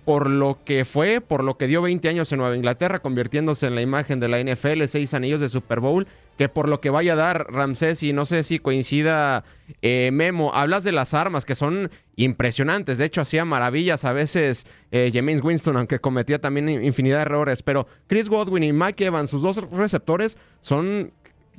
por 0.04 0.28
lo 0.28 0.58
que 0.64 0.84
fue, 0.84 1.20
por 1.20 1.42
lo 1.42 1.56
que 1.56 1.66
dio 1.66 1.82
20 1.82 2.08
años 2.08 2.30
en 2.32 2.38
Nueva 2.38 2.56
Inglaterra, 2.56 3.00
convirtiéndose 3.00 3.66
en 3.66 3.74
la 3.74 3.82
imagen 3.82 4.20
de 4.20 4.28
la 4.28 4.38
NFL, 4.38 4.84
seis 4.86 5.14
anillos 5.14 5.40
de 5.40 5.48
Super 5.48 5.80
Bowl, 5.80 6.06
que 6.36 6.48
por 6.48 6.68
lo 6.68 6.80
que 6.80 6.90
vaya 6.90 7.14
a 7.14 7.16
dar 7.16 7.46
Ramsés, 7.50 8.02
y 8.02 8.12
no 8.12 8.26
sé 8.26 8.42
si 8.42 8.58
coincida 8.58 9.44
eh, 9.82 10.10
Memo, 10.12 10.52
hablas 10.54 10.84
de 10.84 10.92
las 10.92 11.14
armas 11.14 11.44
que 11.44 11.54
son 11.54 11.90
impresionantes, 12.16 12.98
de 12.98 13.04
hecho 13.04 13.20
hacía 13.20 13.44
maravillas 13.44 14.04
a 14.04 14.12
veces 14.12 14.66
eh, 14.90 15.10
James 15.12 15.42
Winston, 15.42 15.76
aunque 15.76 15.98
cometía 15.98 16.40
también 16.40 16.68
infinidad 16.68 17.18
de 17.18 17.22
errores, 17.22 17.62
pero 17.62 17.86
Chris 18.06 18.28
Godwin 18.28 18.64
y 18.64 18.72
Mike 18.72 19.06
Evans, 19.06 19.30
sus 19.30 19.42
dos 19.42 19.70
receptores, 19.70 20.38
son 20.60 21.12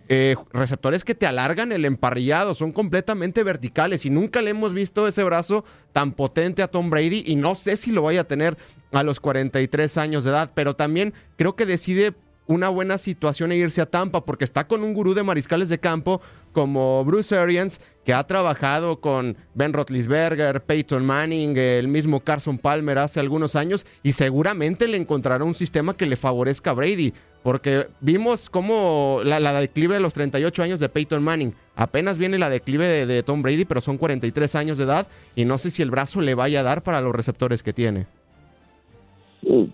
eh, 0.07 0.35
receptores 0.53 1.03
que 1.03 1.15
te 1.15 1.25
alargan 1.25 1.71
el 1.71 1.83
emparrillado, 1.83 2.53
son 2.53 2.71
completamente 2.71 3.41
verticales 3.41 4.05
y 4.05 4.12
nunca 4.12 4.41
le 4.41 4.51
hemos 4.51 4.71
visto 4.71 5.07
ese 5.07 5.24
brazo 5.24 5.65
tan 5.93 6.12
potente 6.12 6.62
a 6.62 6.67
Tom 6.67 6.91
Brady 6.91 7.24
y 7.25 7.35
no 7.35 7.55
sé 7.55 7.75
si 7.75 7.91
lo 7.91 8.03
vaya 8.03 8.21
a 8.21 8.27
tener 8.27 8.55
a 8.91 9.01
los 9.01 9.19
43 9.19 9.97
años 9.97 10.24
de 10.24 10.29
edad, 10.29 10.51
pero 10.53 10.75
también 10.75 11.13
creo 11.38 11.55
que 11.55 11.65
decide 11.65 12.13
una 12.47 12.69
buena 12.69 12.97
situación 12.97 13.51
e 13.51 13.57
irse 13.57 13.81
a 13.81 13.88
Tampa 13.88 14.24
porque 14.24 14.43
está 14.43 14.67
con 14.67 14.83
un 14.83 14.93
gurú 14.93 15.15
de 15.15 15.24
mariscales 15.24 15.69
de 15.69 15.79
campo 15.79 16.21
como 16.55 17.03
Bruce 17.03 17.38
Arians, 17.38 17.81
que 18.05 18.13
ha 18.13 18.25
trabajado 18.25 19.01
con 19.01 19.35
Ben 19.55 19.74
Roethlisberger, 19.74 20.63
Peyton 20.63 21.05
Manning, 21.05 21.57
el 21.57 21.89
mismo 21.89 22.21
Carson 22.21 22.57
Palmer 22.57 22.97
hace 22.97 23.19
algunos 23.19 23.57
años 23.57 23.85
y 24.03 24.13
seguramente 24.13 24.88
le 24.88 24.95
encontrará 24.95 25.43
un 25.43 25.53
sistema 25.53 25.97
que 25.97 26.05
le 26.05 26.15
favorezca 26.15 26.69
a 26.69 26.74
Brady, 26.74 27.13
porque 27.43 27.89
vimos 28.00 28.50
cómo 28.50 29.19
la, 29.25 29.59
declive 29.59 29.95
de 29.95 30.00
los 30.00 30.13
38 30.13 30.63
años 30.63 30.79
de 30.79 30.88
Peyton 30.88 31.21
Manning, 31.21 31.53
apenas 31.75 32.17
viene 32.17 32.39
la 32.39 32.50
declive 32.50 32.88
de, 32.88 33.05
de 33.05 33.21
Tom 33.21 33.41
Brady, 33.41 33.65
pero 33.65 33.81
son 33.81 33.97
43 33.97 34.55
años 34.55 34.77
de 34.77 34.85
edad 34.85 35.09
y 35.35 35.43
no 35.43 35.57
sé 35.57 35.71
si 35.71 35.81
el 35.81 35.91
brazo 35.91 36.21
le 36.21 36.35
vaya 36.35 36.62
a 36.62 36.63
dar 36.63 36.83
para 36.83 37.01
los 37.01 37.13
receptores 37.13 37.63
que 37.63 37.74
tiene. 37.74 38.07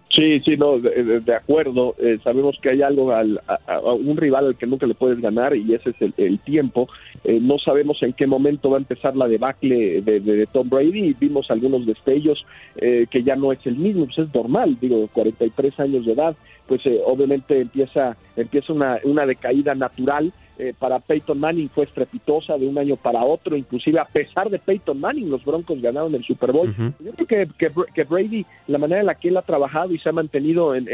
Sí, 0.09 0.41
sí, 0.41 0.57
no, 0.57 0.79
de, 0.79 1.33
acuerdo. 1.33 1.95
Eh, 1.97 2.19
sabemos 2.23 2.57
que 2.61 2.71
hay 2.71 2.81
algo, 2.81 3.13
al, 3.13 3.39
a, 3.47 3.79
un 3.93 4.17
rival 4.17 4.47
al 4.47 4.57
que 4.57 4.67
nunca 4.67 4.85
le 4.85 4.95
puedes 4.95 5.21
ganar 5.21 5.55
y 5.55 5.73
ese 5.73 5.91
es 5.91 6.13
el, 6.17 6.39
tiempo. 6.39 6.89
Eh, 7.23 7.39
no 7.41 7.57
sabemos 7.57 8.03
en 8.03 8.11
qué 8.13 8.27
momento 8.27 8.69
va 8.69 8.77
a 8.77 8.81
empezar 8.81 9.15
la 9.15 9.29
debacle 9.29 10.01
de, 10.01 10.47
Tom 10.51 10.69
Brady. 10.69 11.15
Vimos 11.17 11.49
algunos 11.49 11.85
destellos 11.85 12.45
eh, 12.75 13.07
que 13.09 13.23
ya 13.23 13.37
no 13.37 13.53
es 13.53 13.65
el 13.65 13.77
mismo, 13.77 14.05
pues 14.05 14.17
es 14.19 14.33
normal, 14.33 14.77
digo, 14.81 15.07
43 15.13 15.79
años 15.79 16.05
de 16.05 16.13
edad, 16.13 16.35
pues 16.67 16.81
obviamente 17.05 17.61
empieza, 17.61 18.17
empieza 18.35 18.73
una, 18.73 18.99
una 19.03 19.25
decaída 19.25 19.73
natural 19.73 20.33
eh, 20.61 20.75
para 20.77 20.99
Peyton 20.99 21.39
Manning 21.39 21.69
fue 21.69 21.85
estrepitosa 21.85 22.55
de 22.55 22.67
un 22.67 22.77
año 22.77 22.95
para 22.95 23.23
otro, 23.23 23.57
inclusive 23.57 23.97
a 23.97 24.05
pesar 24.05 24.47
de 24.47 24.59
Peyton 24.59 24.99
Manning, 24.99 25.31
los 25.31 25.43
Broncos 25.43 25.81
ganaron 25.81 26.13
el 26.13 26.23
Super 26.23 26.51
Bowl. 26.51 26.71
Yo 26.99 27.11
creo 27.13 27.47
que, 27.57 27.71
que, 27.95 28.03
Brady, 28.03 28.45
la 28.67 28.77
manera 28.77 29.01
en 29.01 29.07
la 29.07 29.15
que 29.15 29.29
él 29.29 29.37
ha 29.37 29.41
trabajado 29.41 29.91
y 29.91 29.97
se 29.97 30.09
ha 30.09 30.11
mantenido 30.11 30.75
en, 30.75 30.87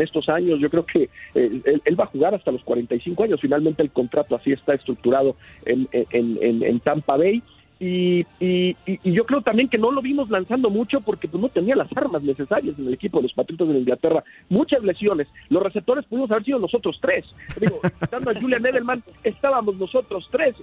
estos 0.00 0.28
años, 0.28 0.58
yo 0.58 0.68
creo 0.70 0.84
que 0.84 1.08
eh, 1.36 1.80
él, 1.84 2.00
va 2.00 2.02
a 2.02 2.08
jugar 2.08 2.34
hasta 2.34 2.50
los 2.50 2.64
45 2.64 3.22
años. 3.22 3.40
Finalmente 3.40 3.80
el 3.84 3.92
contrato 3.92 4.34
así 4.34 4.50
está 4.50 4.74
estructurado 4.74 5.36
en 5.64 6.80
Tampa 6.80 7.16
Bay. 7.16 7.44
Y, 7.82 8.26
y, 8.38 8.76
yo 9.02 9.24
creo 9.24 9.40
también 9.40 9.70
que 9.70 9.78
no 9.78 9.90
lo 9.90 10.02
vimos 10.02 10.28
lanzando 10.28 10.68
mucho 10.68 11.00
porque 11.00 11.26
pues, 11.26 11.40
no 11.40 11.48
tenía 11.48 11.74
las 11.74 11.90
armas 11.96 12.22
necesarias 12.22 12.78
en 12.78 12.86
el 12.86 12.92
equipo 12.92 13.18
de 13.18 13.22
los 13.22 13.32
Patriotas 13.32 13.68
de 13.68 13.78
Inglaterra. 13.78 14.22
Muchas 14.50 14.82
lesiones. 14.82 15.28
Los 15.48 15.62
receptores 15.62 16.04
pudimos 16.04 16.30
haber 16.30 16.44
sido 16.44 16.58
nosotros 16.58 16.98
tres. 17.00 17.24
Digo, 17.58 17.80
quitando 18.00 18.30
a 18.30 18.38
Julian 18.38 18.66
Edelman, 18.66 19.02
estábamos 19.24 19.78
nosotros 19.78 20.28
tres. 20.30 20.56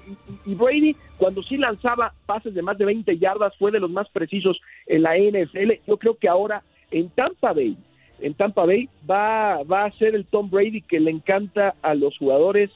Y, 0.46 0.54
Brady, 0.54 0.96
cuando 1.18 1.42
sí 1.42 1.58
lanzaba 1.58 2.14
pases 2.28 2.54
de 2.54 2.62
más 2.62 2.78
de 2.78 2.86
20 2.86 3.18
yardas, 3.18 3.58
fue 3.58 3.72
de 3.72 3.80
los 3.80 3.90
más 3.90 4.08
precisos 4.10 4.62
en 4.86 5.02
la 5.02 5.18
NFL. 5.18 5.72
Yo 5.88 5.98
creo 5.98 6.18
que 6.18 6.30
ahora 6.30 6.62
en 6.92 7.10
Tampa 7.10 7.52
Bay 7.52 7.76
en 8.20 8.34
Tampa 8.34 8.66
Bay 8.66 8.90
va, 9.10 9.64
va 9.64 9.86
a 9.86 9.92
ser 9.92 10.16
el 10.16 10.26
Tom 10.26 10.50
Brady 10.50 10.82
que 10.82 11.00
le 11.00 11.12
encanta 11.12 11.76
a 11.82 11.94
los 11.94 12.18
jugadores 12.18 12.72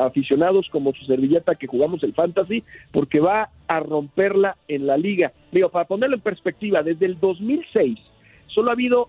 aficionados 0.00 0.68
como 0.70 0.92
su 0.94 1.04
servilleta 1.04 1.54
que 1.54 1.66
jugamos 1.66 2.02
el 2.02 2.14
fantasy, 2.14 2.64
porque 2.92 3.20
va 3.20 3.50
a 3.68 3.80
romperla 3.80 4.56
en 4.68 4.86
la 4.86 4.96
liga. 4.96 5.32
Digo, 5.52 5.68
para 5.68 5.86
ponerlo 5.86 6.16
en 6.16 6.22
perspectiva, 6.22 6.82
desde 6.82 7.06
el 7.06 7.18
2006 7.20 7.98
solo 8.46 8.70
ha 8.70 8.74
habido 8.74 9.08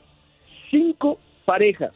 cinco 0.72 1.20
parejas 1.46 1.92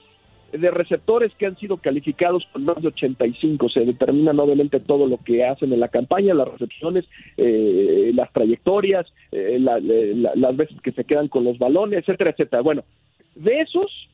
de 0.51 0.71
receptores 0.71 1.31
que 1.37 1.45
han 1.45 1.57
sido 1.57 1.77
calificados 1.77 2.47
con 2.51 2.65
más 2.65 2.81
de 2.81 2.87
85. 2.87 3.69
Se 3.69 3.81
determinan 3.81 4.39
obviamente 4.39 4.79
todo 4.79 5.07
lo 5.07 5.17
que 5.17 5.45
hacen 5.45 5.73
en 5.73 5.79
la 5.79 5.89
campaña, 5.89 6.33
las 6.33 6.47
recepciones, 6.47 7.05
eh, 7.37 8.11
las 8.15 8.31
trayectorias, 8.33 9.05
eh, 9.31 9.59
las 9.59 10.57
veces 10.57 10.81
que 10.81 10.91
se 10.91 11.03
quedan 11.03 11.27
con 11.27 11.43
los 11.43 11.57
balones, 11.59 11.99
etcétera, 11.99 12.31
etcétera. 12.31 12.61
Bueno, 12.61 12.83
de 13.39 13.61
esos, 13.61 14.09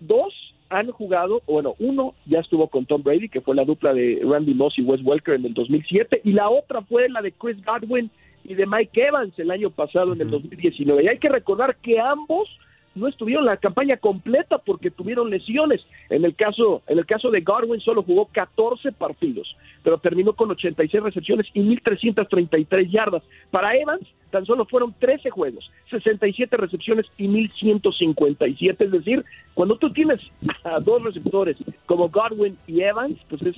dos 0.00 0.32
han 0.68 0.90
jugado, 0.90 1.42
bueno, 1.46 1.74
uno 1.78 2.14
ya 2.26 2.40
estuvo 2.40 2.68
con 2.68 2.86
Tom 2.86 3.02
Brady, 3.02 3.28
que 3.28 3.40
fue 3.40 3.54
la 3.54 3.64
dupla 3.64 3.94
de 3.94 4.20
Randy 4.22 4.54
Moss 4.54 4.78
y 4.78 4.82
Wes 4.82 5.00
Welker 5.02 5.34
en 5.34 5.46
el 5.46 5.54
2007, 5.54 6.20
y 6.24 6.32
la 6.32 6.50
otra 6.50 6.82
fue 6.82 7.08
la 7.08 7.22
de 7.22 7.32
Chris 7.32 7.56
Godwin 7.64 8.10
y 8.44 8.54
de 8.54 8.66
Mike 8.66 9.06
Evans 9.06 9.38
el 9.38 9.50
año 9.50 9.70
pasado, 9.70 10.12
en 10.12 10.20
el 10.20 10.30
2019. 10.30 11.04
Y 11.04 11.08
hay 11.08 11.18
que 11.18 11.28
recordar 11.28 11.76
que 11.76 11.98
ambos 11.98 12.48
no 12.96 13.08
estuvieron 13.08 13.44
la 13.44 13.58
campaña 13.58 13.96
completa 13.98 14.58
porque 14.58 14.90
tuvieron 14.90 15.30
lesiones. 15.30 15.82
En 16.10 16.24
el 16.24 16.34
caso, 16.34 16.82
en 16.88 16.98
el 16.98 17.06
caso 17.06 17.30
de 17.30 17.42
Godwin 17.42 17.80
solo 17.80 18.02
jugó 18.02 18.26
14 18.26 18.90
partidos, 18.92 19.54
pero 19.82 19.98
terminó 19.98 20.32
con 20.32 20.50
86 20.50 21.02
recepciones 21.02 21.46
y 21.52 21.60
1333 21.60 22.90
yardas. 22.90 23.22
Para 23.50 23.76
Evans 23.76 24.06
tan 24.30 24.44
solo 24.44 24.64
fueron 24.64 24.94
13 24.98 25.30
juegos, 25.30 25.70
67 25.90 26.56
recepciones 26.56 27.06
y 27.16 27.28
1157, 27.28 28.84
es 28.84 28.90
decir, 28.90 29.24
cuando 29.54 29.76
tú 29.76 29.92
tienes 29.92 30.20
a 30.64 30.80
dos 30.80 31.02
receptores 31.02 31.56
como 31.86 32.08
Godwin 32.08 32.58
y 32.66 32.80
Evans, 32.80 33.18
pues 33.28 33.42
es, 33.42 33.54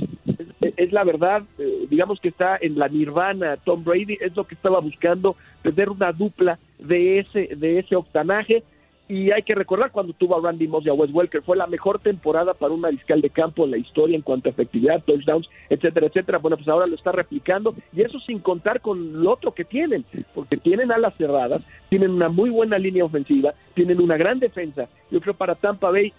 es, 0.77 0.93
la 0.93 1.05
verdad, 1.05 1.43
eh, 1.59 1.87
digamos 1.89 2.21
que 2.21 2.29
está 2.29 2.59
en 2.61 2.79
la 2.79 2.89
nirvana 2.89 3.57
Tom 3.57 3.83
Brady, 3.83 4.19
es 4.21 4.37
lo 4.37 4.45
que 4.45 4.55
estaba 4.55 4.81
buscando, 4.81 5.37
tener 5.63 5.89
una 5.89 6.13
dupla 6.13 6.59
de 6.79 7.21
ese 7.21 7.49
de 7.57 7.79
ese 7.79 7.97
octanaje 7.97 8.63
y 9.09 9.31
hay 9.31 9.43
que 9.43 9.55
recordar 9.55 9.91
cuando 9.91 10.13
tuvo 10.13 10.37
a 10.37 10.43
Randy 10.43 10.69
Moss 10.69 10.85
y 10.85 10.91
a 10.91 10.93
Wes 10.93 11.11
Welker, 11.13 11.43
fue 11.43 11.57
la 11.57 11.67
mejor 11.67 11.99
temporada 11.99 12.53
para 12.53 12.75
un 12.75 12.81
mariscal 12.81 13.23
de 13.23 13.31
campo 13.31 13.65
en 13.65 13.71
la 13.71 13.79
historia 13.79 14.15
en 14.15 14.23
cuanto 14.23 14.49
a 14.49 14.53
efectividad, 14.53 15.03
touchdowns, 15.03 15.49
etcétera, 15.71 16.07
etcétera. 16.07 16.39
Bueno, 16.39 16.59
pues 16.59 16.69
ahora 16.69 16.87
lo 16.87 16.95
está 16.95 17.11
replicando 17.11 17.75
y 17.95 18.03
eso 18.03 18.21
sin 18.21 18.39
contar 18.39 18.83
con 18.83 19.23
lo 19.23 19.33
otro 19.33 19.53
que 19.53 19.65
tienen, 19.65 20.05
porque 20.35 20.59
tienen 20.59 20.93
alas 20.93 21.15
cerradas, 21.17 21.63
tienen 21.89 22.11
una 22.11 22.29
muy 22.29 22.51
buena 22.51 22.79
línea 22.79 23.05
ofensiva, 23.05 23.55
tienen 23.73 23.99
una 24.01 24.19
gran 24.19 24.39
defensa. 24.39 24.89
Yo 25.11 25.21
creo 25.23 25.35
para 25.35 25.55
Tampa 25.55 25.91
Bay 25.91 26.13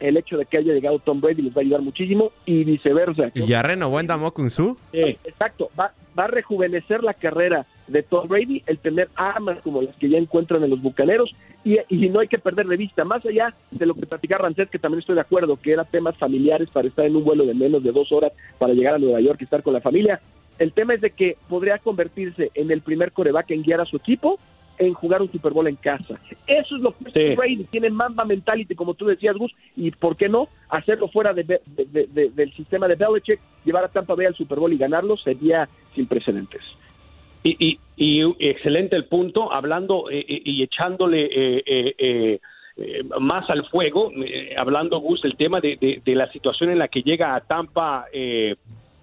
el 0.00 0.16
hecho 0.16 0.38
de 0.38 0.46
que 0.46 0.58
haya 0.58 0.72
llegado 0.72 0.98
Tom 0.98 1.20
Brady 1.20 1.42
les 1.42 1.52
va 1.54 1.58
a 1.58 1.60
ayudar 1.60 1.82
muchísimo 1.82 2.32
y 2.46 2.64
viceversa. 2.64 3.30
¿Y 3.34 3.46
ya 3.46 3.62
renovó 3.62 4.00
en 4.00 4.08
Kun 4.34 4.50
Su? 4.50 4.78
exacto, 4.92 5.70
va, 5.78 5.92
va 6.18 6.24
a 6.24 6.28
rejuvenecer 6.28 7.02
la 7.02 7.14
carrera 7.14 7.66
de 7.86 8.02
Tom 8.02 8.28
Brady 8.28 8.62
el 8.66 8.78
tener 8.78 9.08
armas 9.14 9.58
como 9.62 9.82
las 9.82 9.94
que 9.96 10.08
ya 10.08 10.18
encuentran 10.18 10.64
en 10.64 10.70
los 10.70 10.80
Bucaneros 10.80 11.34
y, 11.64 11.76
y 11.88 12.08
no 12.08 12.20
hay 12.20 12.28
que 12.28 12.38
perder 12.38 12.66
de 12.66 12.76
vista, 12.76 13.04
más 13.04 13.24
allá 13.26 13.54
de 13.70 13.86
lo 13.86 13.94
que 13.94 14.06
platicaba 14.06 14.44
Rancet, 14.44 14.70
que 14.70 14.78
también 14.78 15.00
estoy 15.00 15.14
de 15.14 15.20
acuerdo, 15.22 15.56
que 15.60 15.72
eran 15.72 15.86
temas 15.90 16.16
familiares 16.16 16.68
para 16.70 16.88
estar 16.88 17.04
en 17.06 17.16
un 17.16 17.24
vuelo 17.24 17.44
de 17.46 17.54
menos 17.54 17.82
de 17.82 17.92
dos 17.92 18.10
horas 18.12 18.32
para 18.58 18.72
llegar 18.74 18.94
a 18.94 18.98
Nueva 18.98 19.20
York 19.20 19.38
y 19.40 19.44
estar 19.44 19.62
con 19.62 19.72
la 19.74 19.80
familia, 19.80 20.20
el 20.58 20.72
tema 20.72 20.94
es 20.94 21.00
de 21.00 21.10
que 21.10 21.36
podría 21.48 21.78
convertirse 21.78 22.50
en 22.54 22.70
el 22.70 22.80
primer 22.80 23.12
coreback 23.12 23.50
en 23.50 23.62
guiar 23.62 23.80
a 23.80 23.86
su 23.86 23.96
equipo 23.96 24.38
en 24.76 24.92
jugar 24.92 25.22
un 25.22 25.30
Super 25.30 25.52
Bowl 25.52 25.68
en 25.68 25.76
casa. 25.76 26.18
Eso 26.48 26.76
es 26.76 26.82
lo 26.82 26.92
que 26.96 27.10
Sí. 27.12 27.34
Brady 27.36 27.64
tiene 27.70 27.90
Mamba 27.90 28.24
mentality, 28.24 28.74
como 28.74 28.94
tú 28.94 29.06
decías, 29.06 29.36
Gus, 29.36 29.54
y 29.76 29.90
¿por 29.92 30.16
qué 30.16 30.28
no 30.28 30.48
hacerlo 30.68 31.06
fuera 31.08 31.32
de- 31.32 31.44
de- 31.44 31.60
de- 31.76 32.06
de- 32.08 32.30
del 32.30 32.52
sistema 32.54 32.88
de 32.88 32.96
Belichick, 32.96 33.38
llevar 33.64 33.84
a 33.84 33.88
Tampa 33.88 34.14
Bay 34.16 34.26
al 34.26 34.34
Super 34.34 34.58
Bowl 34.58 34.72
y 34.72 34.76
ganarlo 34.78 35.16
sería 35.16 35.68
sin 35.94 36.06
precedentes. 36.06 36.60
Y, 37.44 37.56
y, 37.60 37.78
y 37.96 38.22
excelente 38.48 38.96
el 38.96 39.04
punto, 39.04 39.52
hablando 39.52 40.10
eh, 40.10 40.24
eh, 40.26 40.42
y 40.44 40.62
echándole 40.62 41.28
eh, 41.30 41.62
eh, 41.98 42.38
más 43.20 43.48
al 43.50 43.64
fuego, 43.66 44.10
hablando, 44.56 44.98
Gus, 44.98 45.20
del 45.22 45.36
tema 45.36 45.60
de, 45.60 45.76
de- 45.80 46.00
de 46.04 46.14
la 46.16 46.32
situación 46.32 46.70
en 46.70 46.78
la 46.80 46.88
que 46.88 47.02
llega 47.02 47.36
a 47.36 47.40
Tampa 47.42 48.06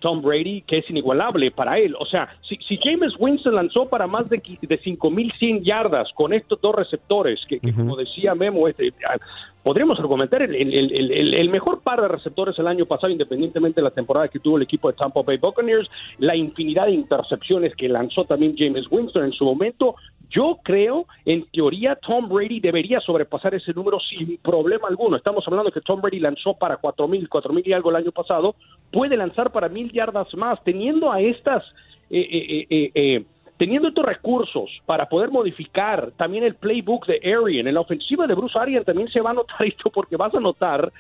Tom 0.02 0.22
Brady, 0.22 0.62
que 0.64 0.80
es 0.80 0.90
inigualable 0.90 1.50
para 1.52 1.78
él. 1.80 1.96
O 1.98 2.06
sea, 2.06 2.28
si, 2.42 2.58
si 2.68 2.78
James 2.84 3.14
Winston 3.18 3.56
lanzó 3.56 3.88
para 3.88 4.06
más 4.08 4.28
de, 4.30 4.38
de 4.62 4.82
5.100 4.82 5.64
yardas 5.64 6.10
con 6.14 6.34
estos 6.34 6.60
dos 6.60 6.76
receptores, 6.76 7.40
que, 7.48 7.60
que 7.60 7.72
como 7.74 7.96
decía 7.96 8.36
Memo, 8.36 8.68
este, 8.68 8.92
ah, 9.08 9.16
podríamos 9.64 10.00
argumentar 10.00 10.42
el- 10.42 10.56
el- 10.56 11.34
el 11.36 11.50
mejor 11.50 11.82
par 11.82 12.02
de 12.02 12.08
receptores 12.08 12.58
el 12.60 12.68
año 12.68 12.86
pasado, 12.86 13.12
independientemente 13.14 13.80
de 13.80 13.84
la 13.86 13.92
temporada 13.92 14.28
que 14.28 14.40
tuvo 14.40 14.58
el 14.58 14.64
equipo 14.64 14.90
de 14.92 14.98
Tampa 14.98 15.22
Bay 15.22 15.38
Buccaneers, 15.38 15.88
la 16.18 16.36
infinidad 16.36 16.88
de 16.88 16.94
intercepciones 16.94 17.76
que 17.76 17.88
lanzó 17.88 18.26
también 18.26 18.56
James 18.58 18.88
Winston 18.90 19.26
en 19.26 19.32
su 19.34 19.46
momento. 19.46 19.96
Yo 20.32 20.60
creo, 20.64 21.08
en 21.26 21.46
teoría, 21.52 21.96
Tom 21.96 22.30
Brady 22.30 22.60
debería 22.60 23.00
sobrepasar 23.02 23.54
ese 23.54 23.74
número 23.74 24.00
sin 24.00 24.38
problema 24.38 24.88
alguno. 24.88 25.18
Estamos 25.18 25.46
hablando 25.46 25.72
que 25.72 25.82
Tom 25.82 26.02
Brady 26.02 26.20
lanzó 26.20 26.54
para 26.54 26.80
4.000, 26.80 27.28
4.000 27.28 27.62
y 27.66 27.74
algo 27.74 27.90
el 27.90 27.98
año 27.98 28.12
pasado. 28.12 28.56
Puede 28.92 29.18
lanzar 29.18 29.52
para 29.52 29.68
mil 29.68 29.92
yardas 29.92 30.34
más, 30.36 30.64
teniendo 30.64 31.12
a 31.12 31.20
estas... 31.22 31.64
eh, 32.10 32.28
eh, 32.32 32.68
eh, 32.70 32.92
eh, 32.94 33.26
teniendo 33.62 33.90
estos 33.90 34.04
recursos 34.04 34.72
para 34.88 35.08
poder 35.08 35.30
modificar 35.30 36.12
también 36.18 36.44
el 36.44 36.56
playbook 36.56 37.06
de 37.06 37.22
Arian, 37.32 37.68
en 37.68 37.76
la 37.76 37.82
ofensiva 37.82 38.26
de 38.26 38.34
Bruce 38.34 38.58
Arian 38.58 38.84
también 38.84 39.08
se 39.10 39.22
va 39.22 39.30
a 39.30 39.34
notar 39.34 39.64
esto 39.68 39.92
porque 39.92 40.16
vas 40.18 40.34
a 40.34 40.40
notar 40.40 40.92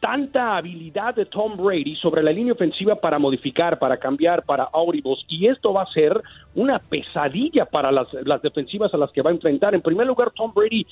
tanta 0.00 0.56
habilidad 0.56 1.14
de 1.14 1.26
Tom 1.26 1.56
Brady 1.56 1.94
sobre 1.96 2.22
la 2.22 2.32
línea 2.32 2.54
ofensiva 2.54 2.96
para 2.96 3.18
modificar, 3.18 3.78
para 3.78 3.98
cambiar, 3.98 4.42
para 4.44 4.64
audibles, 4.64 5.24
y 5.28 5.46
esto 5.46 5.74
va 5.74 5.82
a 5.82 5.92
ser 5.92 6.20
una 6.54 6.78
pesadilla 6.78 7.66
para 7.66 7.92
las, 7.92 8.08
defensivas 8.42 8.92
a 8.94 8.96
las 8.96 9.12
que 9.12 9.22
va 9.22 9.30
a 9.30 9.34
enfrentar. 9.34 9.74
En 9.74 9.82
primer 9.82 10.06
lugar, 10.06 10.32
Tom 10.34 10.52
Brady 10.54 10.86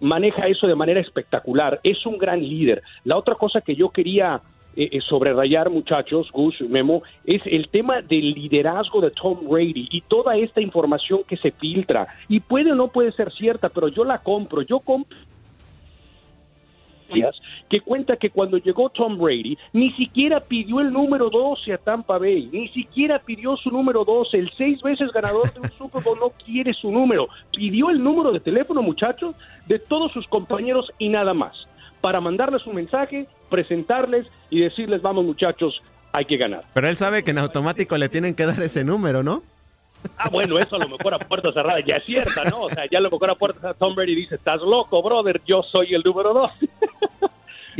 maneja 0.00 0.46
eso 0.46 0.66
de 0.66 0.76
manera 0.76 1.00
espectacular, 1.00 1.80
es 1.82 2.06
un 2.06 2.16
gran 2.16 2.40
líder. 2.40 2.82
La 3.04 3.16
otra 3.16 3.34
cosa 3.34 3.60
que 3.60 3.74
yo 3.74 3.90
quería 3.90 4.40
eh, 4.76 4.88
eh, 4.92 5.00
sobrerayar, 5.00 5.68
muchachos, 5.68 6.30
Gus, 6.32 6.60
Memo, 6.62 7.02
es 7.24 7.42
el 7.44 7.68
tema 7.68 8.00
del 8.00 8.32
liderazgo 8.32 9.00
de 9.00 9.10
Tom 9.10 9.40
Brady 9.48 9.88
y 9.90 10.02
toda 10.02 10.36
esta 10.36 10.62
información 10.62 11.24
que 11.26 11.36
se 11.36 11.50
filtra. 11.50 12.06
Y 12.28 12.40
puede 12.40 12.72
o 12.72 12.74
no 12.76 12.88
puede 12.88 13.12
ser 13.12 13.32
cierta, 13.32 13.68
pero 13.68 13.88
yo 13.88 14.04
la 14.04 14.18
compro. 14.18 14.62
Yo 14.62 14.78
compro 14.78 15.18
que 17.68 17.80
cuenta 17.80 18.16
que 18.16 18.30
cuando 18.30 18.58
llegó 18.58 18.90
Tom 18.90 19.18
Brady 19.18 19.56
ni 19.72 19.92
siquiera 19.92 20.40
pidió 20.40 20.80
el 20.80 20.92
número 20.92 21.30
12 21.30 21.72
a 21.72 21.78
Tampa 21.78 22.18
Bay, 22.18 22.48
ni 22.52 22.68
siquiera 22.68 23.18
pidió 23.18 23.56
su 23.56 23.70
número 23.70 24.04
12, 24.04 24.38
el 24.38 24.50
seis 24.56 24.82
veces 24.82 25.10
ganador 25.12 25.52
de 25.52 25.60
un 25.60 25.70
Super 25.78 26.02
Bowl 26.02 26.18
no 26.18 26.30
quiere 26.30 26.72
su 26.74 26.90
número, 26.90 27.28
pidió 27.52 27.90
el 27.90 28.02
número 28.02 28.32
de 28.32 28.40
teléfono, 28.40 28.82
muchachos, 28.82 29.34
de 29.66 29.78
todos 29.78 30.12
sus 30.12 30.26
compañeros 30.26 30.90
y 30.98 31.08
nada 31.08 31.34
más, 31.34 31.66
para 32.00 32.20
mandarles 32.20 32.66
un 32.66 32.76
mensaje, 32.76 33.26
presentarles 33.48 34.26
y 34.50 34.60
decirles, 34.60 35.02
vamos 35.02 35.24
muchachos, 35.24 35.80
hay 36.12 36.24
que 36.24 36.36
ganar. 36.36 36.62
Pero 36.74 36.88
él 36.88 36.96
sabe 36.96 37.22
que 37.24 37.30
en 37.30 37.38
automático 37.38 37.96
le 37.96 38.08
tienen 38.08 38.34
que 38.34 38.46
dar 38.46 38.60
ese 38.60 38.84
número, 38.84 39.22
¿no? 39.22 39.42
Ah, 40.16 40.28
bueno, 40.30 40.58
eso 40.58 40.76
a 40.76 40.78
lo 40.78 40.88
mejor 40.88 41.14
a 41.14 41.18
puerta 41.18 41.52
cerrada 41.52 41.80
ya 41.84 41.96
es 41.96 42.04
cierta, 42.04 42.44
¿no? 42.44 42.62
O 42.62 42.68
sea, 42.70 42.84
ya 42.90 42.98
a 42.98 43.00
lo 43.00 43.10
mejor 43.10 43.30
a 43.30 43.34
puerta 43.34 43.58
cerrada 43.60 43.74
Tom 43.78 43.94
Brady 43.94 44.14
dice, 44.14 44.34
estás 44.36 44.60
loco, 44.60 45.02
brother, 45.02 45.40
yo 45.46 45.62
soy 45.62 45.94
el 45.94 46.02
número 46.04 46.32
12. 46.34 46.68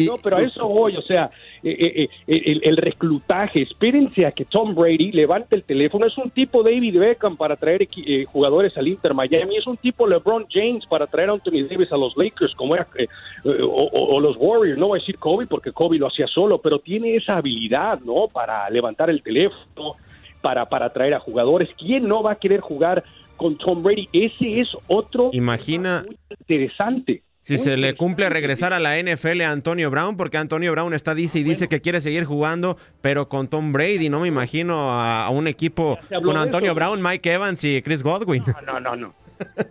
No, 0.07 0.15
pero 0.23 0.39
a 0.39 0.43
eso 0.43 0.67
voy, 0.67 0.97
o 0.97 1.03
sea, 1.03 1.31
eh, 1.63 1.71
eh, 1.79 2.09
eh, 2.27 2.43
el, 2.47 2.63
el 2.65 2.77
reclutaje, 2.79 3.61
espérense 3.61 4.25
a 4.25 4.33
que 4.33 4.47
Tom 4.47 4.75
Brady 4.75 5.13
levante 5.13 5.55
el 5.55 5.65
teléfono, 5.65 6.07
es 6.07 6.17
un 6.17 6.31
tipo 6.31 6.63
David 6.63 6.99
Beckham 6.99 7.37
para 7.37 7.57
traer 7.57 7.87
eh, 7.99 8.25
jugadores 8.25 8.75
al 8.79 8.89
Inter 8.89 9.13
Miami, 9.13 9.59
es 9.59 9.67
un 9.67 9.77
tipo 9.77 10.07
LeBron 10.07 10.47
James 10.51 10.87
para 10.87 11.07
traer 11.07 11.29
a 11.29 11.35
Anthony 11.35 11.65
Davis 11.69 11.93
a 11.93 11.99
los 11.99 12.17
Lakers, 12.17 12.55
como 12.55 12.75
era, 12.75 12.87
eh, 12.97 13.07
o, 13.45 13.67
o- 13.67 14.17
o 14.17 14.21
los 14.21 14.35
Warriors, 14.39 14.79
no 14.79 14.87
voy 14.89 14.99
a 14.99 15.01
decir 15.03 15.19
Kobe 15.19 15.47
porque 15.47 15.73
Kobe 15.73 15.99
lo 15.99 16.07
hacía 16.07 16.27
solo, 16.27 16.57
pero 16.57 16.79
tiene 16.79 17.15
esa 17.15 17.37
habilidad, 17.37 18.01
¿no? 18.01 18.29
Para 18.33 18.71
levantar 18.71 19.11
el 19.11 19.23
teléfono, 19.23 19.97
para, 20.43 20.67
para 20.69 20.93
traer 20.93 21.15
a 21.15 21.21
jugadores. 21.21 21.71
¿Quién 21.79 22.07
no 22.07 22.23
va 22.23 22.33
a 22.33 22.35
querer 22.37 22.61
jugar 22.61 23.03
con 23.37 23.57
Tom 23.57 23.83
Brady? 23.83 24.09
Ese 24.13 24.61
es 24.61 24.69
otro 24.89 25.31
Imagina 25.33 26.05
muy 26.07 26.19
interesante. 26.39 27.23
si 27.41 27.57
se 27.59 27.77
le 27.77 27.95
cumple 27.97 28.29
regresar 28.29 28.73
a 28.73 28.79
la 28.79 29.01
NFL 29.01 29.41
a 29.41 29.51
Antonio 29.51 29.91
Brown, 29.91 30.17
porque 30.17 30.37
Antonio 30.37 30.71
Brown 30.73 30.93
está 30.95 31.15
dice 31.15 31.39
y 31.39 31.43
dice 31.43 31.69
que 31.69 31.81
quiere 31.81 32.01
seguir 32.01 32.25
jugando, 32.25 32.77
pero 33.01 33.29
con 33.29 33.49
Tom 33.49 33.73
Brady, 33.73 34.09
no 34.11 34.21
me 34.21 34.29
imagino 34.29 34.91
a, 34.91 35.27
a 35.27 35.31
un 35.31 35.47
equipo 35.47 35.99
con 36.23 36.37
Antonio 36.37 36.73
eso. 36.73 36.75
Brown, 36.75 37.03
Mike 37.03 37.33
Evans 37.33 37.65
y 37.65 37.81
Chris 37.83 38.03
Godwin. 38.03 38.45
No, 38.67 38.79
no, 38.81 38.95
no. 38.97 39.15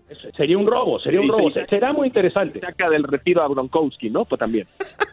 Eso 0.09 0.27
Sería 0.35 0.57
un 0.57 0.67
robo, 0.67 0.99
sería 0.99 1.21
un 1.21 1.29
robo. 1.29 1.49
Será 1.69 1.93
muy 1.93 2.07
interesante. 2.07 2.59
Saca 2.59 2.89
del 2.89 3.03
retiro 3.03 3.41
a 3.41 3.47
Gronkowski, 3.47 4.09
¿no? 4.09 4.25
Pues 4.25 4.39
también. 4.39 4.67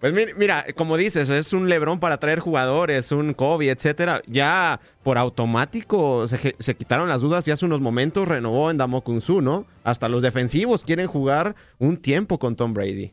Pues 0.00 0.12
mi- 0.12 0.32
mira, 0.36 0.64
como 0.76 0.96
dices, 0.98 1.30
es 1.30 1.52
un 1.54 1.68
Lebron 1.68 1.98
para 2.00 2.18
traer 2.18 2.38
jugadores, 2.40 3.10
un 3.12 3.32
Kobe, 3.32 3.70
etcétera. 3.70 4.20
Ya 4.26 4.78
por 5.02 5.16
automático 5.16 6.26
se, 6.26 6.54
se 6.58 6.76
quitaron 6.76 7.08
las 7.08 7.22
dudas 7.22 7.48
y 7.48 7.50
hace 7.50 7.64
unos 7.64 7.80
momentos 7.80 8.28
renovó 8.28 8.70
en 8.70 8.76
Damokunsu, 8.76 9.40
¿no? 9.40 9.64
Hasta 9.84 10.08
los 10.08 10.22
defensivos 10.22 10.84
quieren 10.84 11.06
jugar 11.06 11.54
un 11.78 11.96
tiempo 11.96 12.38
con 12.38 12.56
Tom 12.56 12.74
Brady. 12.74 13.12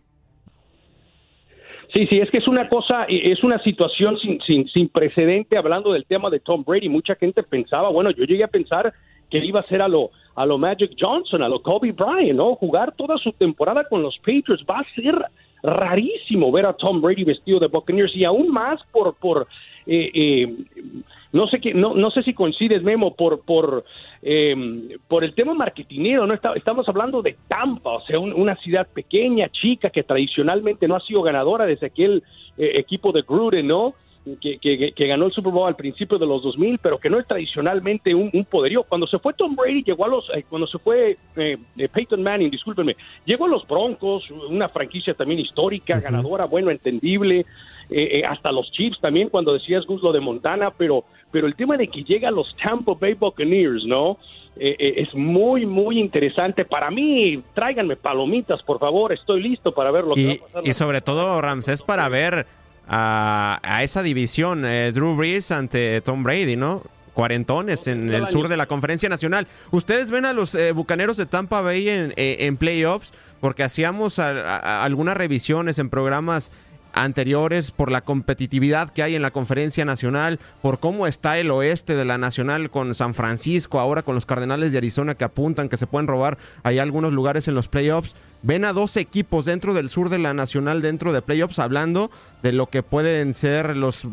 Sí, 1.94 2.08
sí, 2.08 2.18
es 2.18 2.30
que 2.32 2.40
es 2.40 2.48
una 2.48 2.68
cosa, 2.68 3.06
es 3.08 3.44
una 3.44 3.62
situación 3.62 4.18
sin, 4.18 4.42
sin, 4.42 4.68
sin 4.68 4.90
precedente 4.90 5.58
hablando 5.58 5.94
del 5.94 6.06
tema 6.06 6.30
de 6.32 6.40
Tom 6.40 6.64
Brady. 6.66 6.90
Mucha 6.90 7.16
gente 7.16 7.44
pensaba, 7.44 7.90
bueno, 7.90 8.10
yo 8.12 8.26
llegué 8.26 8.44
a 8.44 8.48
pensar 8.48 8.92
que 9.30 9.38
iba 9.38 9.60
a 9.60 9.68
ser 9.68 9.82
a 9.82 9.88
lo, 9.88 10.10
a 10.36 10.46
lo 10.46 10.58
Magic 10.58 10.92
Johnson, 11.00 11.44
a 11.44 11.48
lo 11.48 11.62
Kobe 11.62 11.92
Bryant, 11.92 12.36
¿no? 12.36 12.56
Jugar 12.56 12.94
toda 12.96 13.18
su 13.20 13.32
temporada 13.32 13.84
con 13.88 14.02
los 14.02 14.18
Patriots 14.20 14.66
va 14.70 14.80
a 14.80 14.96
ser 14.96 15.24
rarísimo 15.64 16.52
ver 16.52 16.66
a 16.66 16.74
Tom 16.74 17.02
Brady 17.02 17.24
vestido 17.24 17.60
de 17.60 17.68
Buccaneers 17.68 18.16
y 18.16 18.26
aún 18.26 18.50
más 18.50 18.82
por, 18.92 19.16
por 19.16 19.48
eh, 19.88 20.12
eh, 20.14 20.54
no 21.32 21.48
sé 21.48 21.60
qué, 21.60 21.74
no, 21.74 21.96
no 21.96 22.12
sé 22.12 22.22
si 22.22 22.34
coincides, 22.34 22.84
Memo, 22.84 23.16
por, 23.16 23.42
por, 23.42 23.84
eh, 24.22 24.98
por 25.08 25.24
el 25.24 25.34
tema 25.34 25.54
marketinero, 25.56 26.28
¿no? 26.28 26.34
Está- 26.36 26.54
estamos 26.54 26.88
hablando 26.88 27.22
de 27.24 27.36
Tampa, 27.48 27.92
o 27.94 28.02
sea, 28.06 28.20
un- 28.20 28.34
una 28.34 28.56
ciudad 28.58 28.88
pequeña, 28.94 29.50
chica, 29.50 29.90
que 29.90 30.04
tradicionalmente 30.04 30.88
no 30.88 30.96
ha 30.96 31.00
sido 31.00 31.24
ganadora 31.24 31.66
desde 31.66 31.88
aquel 31.88 32.22
eh, 32.58 32.74
equipo 32.76 33.12
de 33.12 33.24
Gruden, 33.24 33.66
¿no? 33.66 33.96
Que, 34.40 34.58
que- 34.58 34.94
que 34.94 35.08
ganó 35.08 35.26
el 35.26 35.34
Super 35.34 35.52
Bowl 35.52 35.68
al 35.68 35.76
principio 35.76 36.18
de 36.18 36.26
los 36.26 36.42
2000, 36.44 36.78
pero 36.80 36.98
que 36.98 37.10
no 37.10 37.20
es 37.20 37.28
tradicionalmente 37.28 38.16
un, 38.16 38.30
un 38.32 38.46
poderío. 38.46 38.84
Cuando 38.84 39.06
se 39.06 39.20
fue 39.20 39.34
Tom 39.34 39.54
Brady, 39.54 39.84
llegó 39.84 40.06
a 40.06 40.08
los, 40.08 40.30
eh, 40.34 40.46
cuando 40.50 40.66
se 40.66 40.80
fue 40.80 41.18
eh, 41.36 41.58
eh, 41.78 41.90
Peyton 41.90 42.24
Manning, 42.24 42.50
discúlpenme, 42.50 42.96
llegó 43.26 43.44
a 43.46 43.50
los 43.50 43.68
Broncos, 43.68 44.32
una 44.32 44.70
franquicia 44.70 45.14
también 45.14 45.42
histórica, 45.42 46.00
ganadora, 46.00 46.46
bueno, 46.46 46.72
entendible, 46.72 47.40
eh, 47.90 48.20
eh, 48.20 48.24
hasta 48.26 48.54
los 48.54 48.72
Chiefs 48.72 48.98
también, 49.02 49.28
cuando 49.28 49.52
decías 49.52 49.86
Gus 49.86 50.02
lo 50.02 50.14
de 50.14 50.22
Montana, 50.22 50.72
pero, 50.72 51.04
pero 51.30 51.46
el 51.46 51.56
tema 51.56 51.76
de 51.76 51.90
que 51.90 52.06
llega 52.06 52.30
a 52.30 52.32
los 52.32 52.56
Tampa 52.56 52.94
Bay 52.94 53.16
Buccaneers, 53.16 53.84
¿no? 53.84 54.18
Es 54.56 55.14
muy, 55.16 55.66
muy 55.66 56.00
interesante. 56.00 56.64
Para 56.64 56.92
mí, 56.92 57.42
tráiganme 57.56 57.96
palomitas, 57.98 58.62
por 58.64 58.80
favor, 58.80 59.12
estoy 59.12 59.42
listo 59.42 59.74
para 59.74 59.90
ver 59.92 60.04
lo 60.06 60.14
que 60.16 60.26
va 60.28 60.32
Y, 60.34 60.38
a 60.38 60.42
pasar. 60.44 60.62
y 60.68 60.74
sobre 60.74 61.02
todo, 61.02 61.42
Ramsés, 61.42 61.82
para 61.82 62.08
ver 62.08 62.46
a, 62.88 63.60
a 63.64 63.84
esa 63.84 64.04
división, 64.04 64.64
eh, 64.66 64.92
Drew 64.94 65.16
Brees 65.16 65.52
ante 65.52 66.02
Tom 66.02 66.24
Brady, 66.24 66.56
¿no? 66.56 66.84
Cuarentones 67.14 67.86
en 67.88 68.12
el 68.12 68.28
sur 68.28 68.48
de 68.48 68.58
la 68.58 68.66
Conferencia 68.66 69.08
Nacional. 69.08 69.48
¿Ustedes 69.70 70.10
ven 70.10 70.26
a 70.26 70.34
los 70.34 70.56
eh, 70.56 70.72
Bucaneros 70.72 71.16
de 71.18 71.28
Tampa 71.28 71.62
Bay 71.62 71.88
en, 71.88 72.12
eh, 72.18 72.38
en 72.40 72.58
playoffs? 72.58 73.14
Porque 73.40 73.62
hacíamos 73.64 74.18
a- 74.18 74.58
a- 74.58 74.84
algunas 74.84 75.16
revisiones 75.16 75.78
en 75.78 75.90
programas 75.92 76.52
anteriores 76.96 77.72
por 77.72 77.92
la 77.92 78.02
competitividad 78.02 78.92
que 78.92 79.02
hay 79.04 79.16
en 79.16 79.22
la 79.24 79.32
conferencia 79.32 79.84
nacional, 79.86 80.40
por 80.62 80.80
cómo 80.80 81.08
está 81.08 81.40
el 81.40 81.50
oeste 81.52 81.96
de 81.96 82.06
la 82.06 82.18
nacional 82.18 82.70
con 82.70 82.94
San 82.96 83.14
Francisco, 83.16 83.80
ahora 83.80 84.04
con 84.04 84.14
los 84.16 84.26
Cardenales 84.28 84.72
de 84.72 84.78
Arizona 84.80 85.16
que 85.16 85.24
apuntan 85.24 85.70
que 85.70 85.78
se 85.78 85.88
pueden 85.88 86.08
robar 86.08 86.38
ahí 86.64 86.78
algunos 86.80 87.12
lugares 87.14 87.48
en 87.48 87.56
los 87.56 87.68
playoffs. 87.68 88.16
Ven 88.44 88.66
a 88.66 88.74
dos 88.74 88.98
equipos 88.98 89.46
dentro 89.46 89.74
del 89.74 89.90
sur 89.90 90.10
de 90.10 90.20
la 90.20 90.34
nacional, 90.34 90.82
dentro 90.82 91.14
de 91.14 91.22
playoffs, 91.22 91.60
hablando 91.60 92.12
de 92.42 92.52
lo 92.52 92.68
que 92.68 92.84
pueden 92.84 93.34
ser 93.34 93.78
los, 93.78 94.06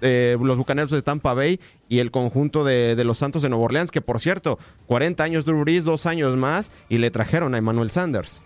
eh, 0.00 0.36
los 0.40 0.56
Bucaneros 0.56 0.92
de 0.92 1.02
Tampa 1.02 1.34
Bay 1.34 1.58
y 1.88 1.98
el 1.98 2.12
conjunto 2.12 2.62
de, 2.62 2.94
de 2.94 3.04
los 3.04 3.18
Santos 3.18 3.42
de 3.42 3.48
Nueva 3.48 3.64
Orleans, 3.64 3.90
que 3.90 4.00
por 4.00 4.20
cierto, 4.20 4.58
40 4.86 5.24
años 5.24 5.44
Drew 5.44 5.62
Brees, 5.62 5.84
dos 5.84 6.06
años 6.06 6.36
más, 6.36 6.70
y 6.88 6.98
le 6.98 7.10
trajeron 7.10 7.54
a 7.54 7.58
Emmanuel 7.58 7.90
Sanders. 7.90 8.40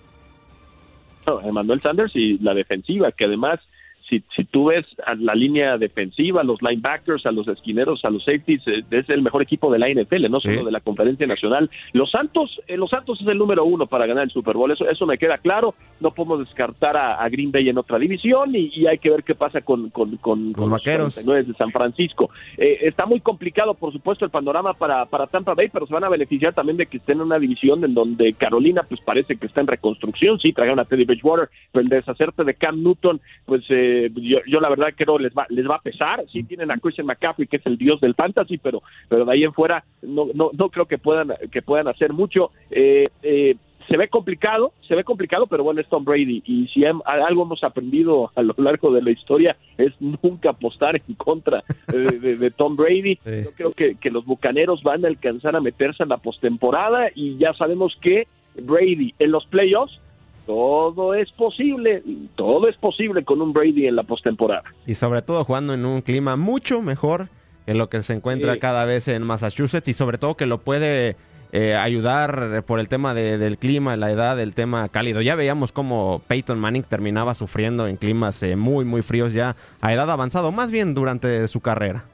Emmanuel 1.44 1.82
Sanders 1.82 2.12
y 2.14 2.38
la 2.38 2.54
defensiva, 2.54 3.12
que 3.12 3.24
además 3.24 3.60
si, 4.08 4.22
si 4.34 4.44
tú 4.44 4.66
ves 4.66 4.86
a 5.04 5.14
la 5.14 5.34
línea 5.34 5.78
defensiva, 5.78 6.40
a 6.40 6.44
los 6.44 6.62
linebackers, 6.62 7.26
a 7.26 7.32
los 7.32 7.48
esquineros, 7.48 8.04
a 8.04 8.10
los 8.10 8.24
safeties, 8.24 8.62
eh, 8.66 8.84
es 8.90 9.08
el 9.08 9.22
mejor 9.22 9.42
equipo 9.42 9.72
de 9.72 9.78
la 9.78 9.88
NFL, 9.88 10.30
no 10.30 10.40
solo 10.40 10.64
de 10.64 10.70
la 10.70 10.80
Conferencia 10.80 11.26
Nacional. 11.26 11.70
Los 11.92 12.10
Santos, 12.10 12.60
eh, 12.68 12.76
los 12.76 12.90
Santos 12.90 13.20
es 13.20 13.28
el 13.28 13.38
número 13.38 13.64
uno 13.64 13.86
para 13.86 14.06
ganar 14.06 14.24
el 14.24 14.30
Super 14.30 14.56
Bowl, 14.56 14.70
eso, 14.70 14.88
eso 14.88 15.06
me 15.06 15.18
queda 15.18 15.38
claro. 15.38 15.74
No 16.00 16.12
podemos 16.12 16.40
descartar 16.40 16.96
a, 16.96 17.26
Green 17.28 17.50
Bay 17.50 17.68
en 17.68 17.78
otra 17.78 17.98
división 17.98 18.54
y, 18.54 18.86
hay 18.86 18.98
que 18.98 19.10
ver 19.10 19.24
qué 19.24 19.34
pasa 19.34 19.60
con, 19.62 19.90
con, 19.90 20.16
con 20.18 20.52
los 20.52 20.68
vaqueros 20.68 21.16
de 21.24 21.54
San 21.54 21.72
Francisco. 21.72 22.30
Eh, 22.56 22.78
está 22.82 23.04
muy 23.06 23.20
complicado, 23.20 23.74
por 23.74 23.92
supuesto, 23.92 24.24
el 24.24 24.30
panorama 24.30 24.74
para, 24.74 25.06
para 25.06 25.26
Tampa 25.26 25.54
Bay, 25.54 25.68
pero 25.72 25.86
se 25.86 25.94
van 25.94 26.04
a 26.04 26.08
beneficiar 26.08 26.54
también 26.54 26.76
de 26.76 26.86
que 26.86 26.98
estén 26.98 27.18
en 27.18 27.22
una 27.22 27.38
división 27.38 27.84
en 27.84 27.94
donde 27.94 28.32
Carolina, 28.34 28.84
pues 28.88 29.00
parece 29.00 29.36
que 29.36 29.46
está 29.46 29.62
en 29.62 29.66
reconstrucción. 29.66 30.38
Sí, 30.38 30.52
traigan 30.52 30.78
a 30.78 30.84
Teddy 30.84 31.04
Bridgewater, 31.04 31.48
pero 31.72 31.82
el 31.82 31.88
deshacerte 31.88 32.44
de 32.44 32.54
Cam 32.54 32.82
Newton, 32.82 33.20
pues 33.44 33.64
eh, 33.70 33.95
yo, 34.14 34.60
la 34.60 34.68
verdad 34.68 34.88
creo 34.96 35.18
les 35.18 35.32
va 35.32 35.46
les 35.48 35.68
va 35.68 35.76
a 35.76 35.82
pesar. 35.82 36.24
Sí 36.32 36.42
tienen 36.44 36.70
a 36.70 36.78
Christian 36.78 37.06
McCaffrey, 37.06 37.46
que 37.46 37.56
es 37.56 37.66
el 37.66 37.76
dios 37.76 38.00
del 38.00 38.14
fantasy, 38.14 38.58
pero 38.58 38.82
pero 39.08 39.24
de 39.24 39.32
ahí 39.32 39.44
en 39.44 39.52
fuera 39.52 39.84
no 40.02 40.26
no 40.34 40.50
no 40.52 40.68
creo 40.70 40.86
que 40.86 40.98
puedan 40.98 41.32
que 41.50 41.62
puedan 41.62 41.88
hacer 41.88 42.12
mucho. 42.12 42.50
Eh, 42.70 43.04
eh, 43.22 43.56
se 43.88 43.96
ve 43.96 44.08
complicado, 44.08 44.72
se 44.88 44.96
ve 44.96 45.04
complicado, 45.04 45.46
pero 45.46 45.62
bueno, 45.62 45.80
es 45.80 45.88
Tom 45.88 46.04
Brady. 46.04 46.42
Y 46.44 46.66
si 46.68 46.84
algo 46.84 47.42
hemos 47.42 47.62
aprendido 47.62 48.32
a 48.34 48.42
lo 48.42 48.54
largo 48.58 48.90
de 48.90 49.02
la 49.02 49.10
historia 49.10 49.56
es 49.78 49.92
nunca 50.00 50.50
apostar 50.50 50.96
en 50.96 51.14
contra 51.14 51.62
de, 51.86 52.50
Tom 52.50 52.74
Brady. 52.74 53.18
Yo 53.24 53.52
creo 53.52 53.72
que, 53.72 53.94
que, 53.96 54.10
los 54.10 54.24
bucaneros 54.24 54.82
van 54.82 55.04
a 55.04 55.08
alcanzar 55.08 55.54
a 55.54 55.60
meterse 55.60 56.02
en 56.02 56.08
la 56.08 56.16
postemporada 56.16 57.10
y 57.14 57.36
ya 57.38 57.54
sabemos 57.54 57.96
que 58.00 58.26
Brady 58.60 59.14
en 59.18 59.30
los 59.30 59.46
playoffs 59.46 60.00
todo 60.46 61.14
es 61.14 61.30
posible, 61.32 62.02
todo 62.36 62.68
es 62.68 62.76
posible 62.76 63.24
con 63.24 63.42
un 63.42 63.52
Brady 63.52 63.86
en 63.86 63.96
la 63.96 64.04
postemporada. 64.04 64.62
Y 64.86 64.94
sobre 64.94 65.22
todo 65.22 65.44
jugando 65.44 65.74
en 65.74 65.84
un 65.84 66.00
clima 66.00 66.36
mucho 66.36 66.80
mejor 66.80 67.28
que 67.66 67.74
lo 67.74 67.88
que 67.88 68.02
se 68.02 68.14
encuentra 68.14 68.56
cada 68.58 68.84
vez 68.84 69.08
en 69.08 69.24
Massachusetts 69.24 69.88
y 69.88 69.92
sobre 69.92 70.18
todo 70.18 70.36
que 70.36 70.46
lo 70.46 70.58
puede 70.58 71.16
eh, 71.52 71.74
ayudar 71.74 72.64
por 72.64 72.78
el 72.78 72.88
tema 72.88 73.12
del 73.12 73.58
clima, 73.58 73.96
la 73.96 74.10
edad, 74.10 74.40
el 74.40 74.54
tema 74.54 74.88
cálido. 74.88 75.20
Ya 75.20 75.34
veíamos 75.34 75.72
cómo 75.72 76.22
Peyton 76.28 76.60
Manning 76.60 76.84
terminaba 76.84 77.34
sufriendo 77.34 77.88
en 77.88 77.96
climas 77.96 78.42
eh, 78.42 78.54
muy, 78.54 78.84
muy 78.84 79.02
fríos 79.02 79.32
ya 79.32 79.56
a 79.80 79.92
edad 79.92 80.10
avanzada, 80.10 80.50
más 80.52 80.70
bien 80.70 80.94
durante 80.94 81.48
su 81.48 81.60
carrera. 81.60 82.04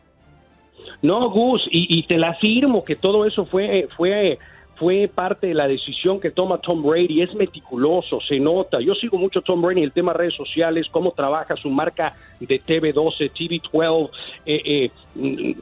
No, 1.02 1.30
Gus, 1.30 1.62
y, 1.70 1.98
y 1.98 2.06
te 2.06 2.16
la 2.16 2.30
afirmo 2.30 2.84
que 2.84 2.94
todo 2.96 3.26
eso 3.26 3.44
fue, 3.44 3.88
fue 3.96 4.38
fue 4.82 5.06
parte 5.06 5.46
de 5.46 5.54
la 5.54 5.68
decisión 5.68 6.18
que 6.18 6.32
toma 6.32 6.58
Tom 6.58 6.82
Brady. 6.82 7.22
Es 7.22 7.32
meticuloso, 7.36 8.20
se 8.20 8.40
nota. 8.40 8.80
Yo 8.80 8.96
sigo 8.96 9.16
mucho 9.16 9.40
Tom 9.40 9.62
Brady, 9.62 9.80
el 9.80 9.92
tema 9.92 10.12
redes 10.12 10.34
sociales, 10.34 10.88
cómo 10.90 11.12
trabaja 11.12 11.54
su 11.54 11.70
marca 11.70 12.16
de 12.40 12.60
TV12, 12.60 13.30
TV12, 13.30 14.10
eh, 14.44 14.90
eh, 15.14 15.56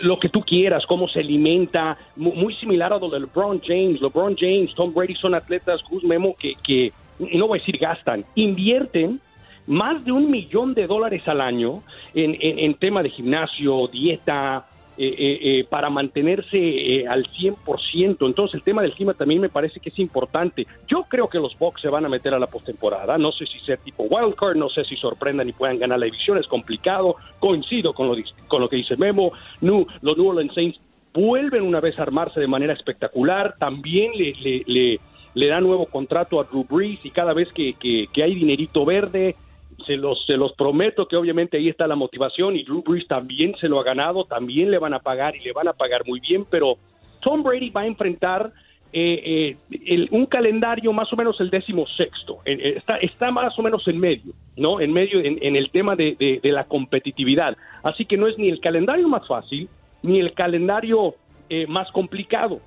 lo 0.00 0.20
que 0.20 0.28
tú 0.28 0.42
quieras, 0.42 0.86
cómo 0.86 1.08
se 1.08 1.18
alimenta. 1.18 1.98
Muy 2.14 2.54
similar 2.54 2.92
a 2.92 2.98
lo 2.98 3.08
de 3.08 3.18
LeBron 3.18 3.60
James. 3.66 4.00
LeBron 4.00 4.36
James, 4.38 4.72
Tom 4.76 4.94
Brady 4.94 5.16
son 5.16 5.34
atletas, 5.34 5.80
Memo, 6.04 6.32
que, 6.38 6.54
que 6.62 6.92
no 7.18 7.48
voy 7.48 7.58
a 7.58 7.60
decir 7.60 7.78
gastan, 7.78 8.24
invierten 8.36 9.20
más 9.66 10.04
de 10.04 10.12
un 10.12 10.30
millón 10.30 10.72
de 10.72 10.86
dólares 10.86 11.26
al 11.26 11.40
año 11.40 11.82
en, 12.14 12.36
en, 12.40 12.60
en 12.60 12.74
tema 12.74 13.02
de 13.02 13.10
gimnasio, 13.10 13.88
dieta, 13.88 14.66
eh, 14.98 15.14
eh, 15.18 15.38
eh, 15.42 15.66
para 15.68 15.90
mantenerse 15.90 17.04
al 17.06 17.26
100%. 17.26 18.26
Entonces 18.26 18.54
el 18.54 18.62
tema 18.62 18.80
del 18.80 18.92
clima 18.92 19.12
también 19.12 19.42
me 19.42 19.50
parece 19.50 19.78
que 19.78 19.90
es 19.90 19.98
importante. 19.98 20.66
Yo 20.88 21.02
creo 21.02 21.28
que 21.28 21.38
los 21.38 21.58
Bucks 21.58 21.82
se 21.82 21.90
van 21.90 22.06
a 22.06 22.08
meter 22.08 22.32
a 22.32 22.38
la 22.38 22.46
postemporada. 22.46 23.18
No 23.18 23.30
sé 23.30 23.44
si 23.44 23.58
sea 23.60 23.76
tipo 23.76 24.04
wildcard, 24.04 24.56
no 24.56 24.70
sé 24.70 24.84
si 24.84 24.96
sorprendan 24.96 25.48
y 25.48 25.52
puedan 25.52 25.78
ganar 25.78 25.98
la 25.98 26.06
división, 26.06 26.38
es 26.38 26.46
complicado. 26.46 27.16
Coincido 27.38 27.92
con 27.92 28.08
lo, 28.08 28.16
con 28.48 28.62
lo 28.62 28.68
que 28.70 28.76
dice 28.76 28.96
Memo. 28.96 29.32
No, 29.60 29.86
los 30.00 30.16
New 30.16 30.28
Orleans 30.28 30.54
Saints 30.54 30.80
vuelven 31.12 31.62
una 31.62 31.80
vez 31.80 31.98
a 31.98 32.02
armarse 32.02 32.40
de 32.40 32.46
manera 32.46 32.72
espectacular. 32.72 33.56
También 33.58 34.12
le, 34.16 34.34
le, 34.66 34.98
le, 35.34 35.46
da 35.46 35.60
nuevo 35.60 35.84
contrato 35.84 36.40
a 36.40 36.44
Drew 36.44 36.64
Brees 36.64 37.04
y 37.04 37.10
cada 37.10 37.34
vez 37.34 37.52
que, 37.52 37.74
que 37.74 38.22
hay 38.22 38.34
dinerito 38.34 38.86
verde 38.86 39.36
se 39.84 39.96
los, 39.96 40.24
se 40.26 40.36
los 40.36 40.52
prometo 40.54 41.06
que 41.06 41.16
obviamente 41.16 41.56
ahí 41.56 41.68
está 41.68 41.86
la 41.86 41.96
motivación 41.96 42.56
y 42.56 42.64
Drew 42.64 42.82
Brees 42.82 43.06
también 43.06 43.54
se 43.60 43.68
lo 43.68 43.80
ha 43.80 43.84
ganado, 43.84 44.24
también 44.24 44.70
le 44.70 44.78
van 44.78 44.94
a 44.94 45.00
pagar 45.00 45.36
y 45.36 45.40
le 45.40 45.52
van 45.52 45.68
a 45.68 45.72
pagar 45.72 46.06
muy 46.06 46.20
bien, 46.20 46.46
pero 46.48 46.76
Tom 47.20 47.42
Brady 47.42 47.70
va 47.70 47.82
a 47.82 47.86
enfrentar 47.86 48.52
eh, 48.92 49.56
eh, 49.70 50.08
un 50.10 50.26
calendario 50.26 50.92
más 50.92 51.12
o 51.12 51.16
menos 51.16 51.38
el 51.40 51.50
décimo 51.50 51.86
sexto, 51.86 52.38
está, 52.44 52.96
está 52.96 53.30
más 53.30 53.58
o 53.58 53.62
menos 53.62 53.86
en 53.88 53.98
medio, 53.98 54.32
¿no? 54.56 54.80
En 54.80 54.92
medio 54.92 55.20
en, 55.20 55.56
el 55.56 55.70
tema 55.70 55.96
de, 55.96 56.40
de, 56.42 56.52
la 56.52 56.64
competitividad. 56.64 57.56
Así 57.82 58.06
que 58.06 58.16
no 58.16 58.26
es 58.26 58.38
ni 58.38 58.48
el 58.48 58.60
calendario 58.60 59.08
más 59.08 59.26
fácil, 59.26 59.68
ni 60.02 60.20
el 60.20 60.32
calendario 60.32 61.14
eh, 61.48 61.66
más 61.66 61.90
complicado, 61.92 62.60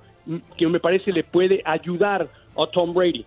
que 0.56 0.66
me 0.68 0.78
parece 0.78 1.12
le 1.12 1.24
puede 1.24 1.62
ayudar 1.64 2.28
a 2.56 2.66
Tom 2.66 2.94
Brady. 2.94 3.24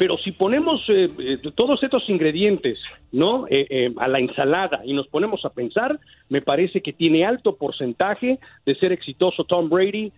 Pero 0.00 0.16
si 0.16 0.32
ponemos 0.32 0.80
eh, 0.88 1.10
eh, 1.18 1.38
todos 1.54 1.82
estos 1.82 2.08
ingredientes 2.08 2.78
¿no? 3.12 3.44
Eh, 3.50 3.92
a 3.98 4.08
la 4.08 4.18
ensalada 4.18 4.80
y 4.82 4.94
nos 4.94 5.06
ponemos 5.08 5.44
a 5.44 5.50
pensar, 5.50 6.00
me 6.30 6.40
parece 6.40 6.80
que 6.80 6.94
tiene 6.94 7.26
alto 7.26 7.56
porcentaje 7.56 8.38
de 8.64 8.74
ser 8.76 8.92
exitoso 8.92 9.44
Tom 9.44 9.68
Brady 9.68 10.10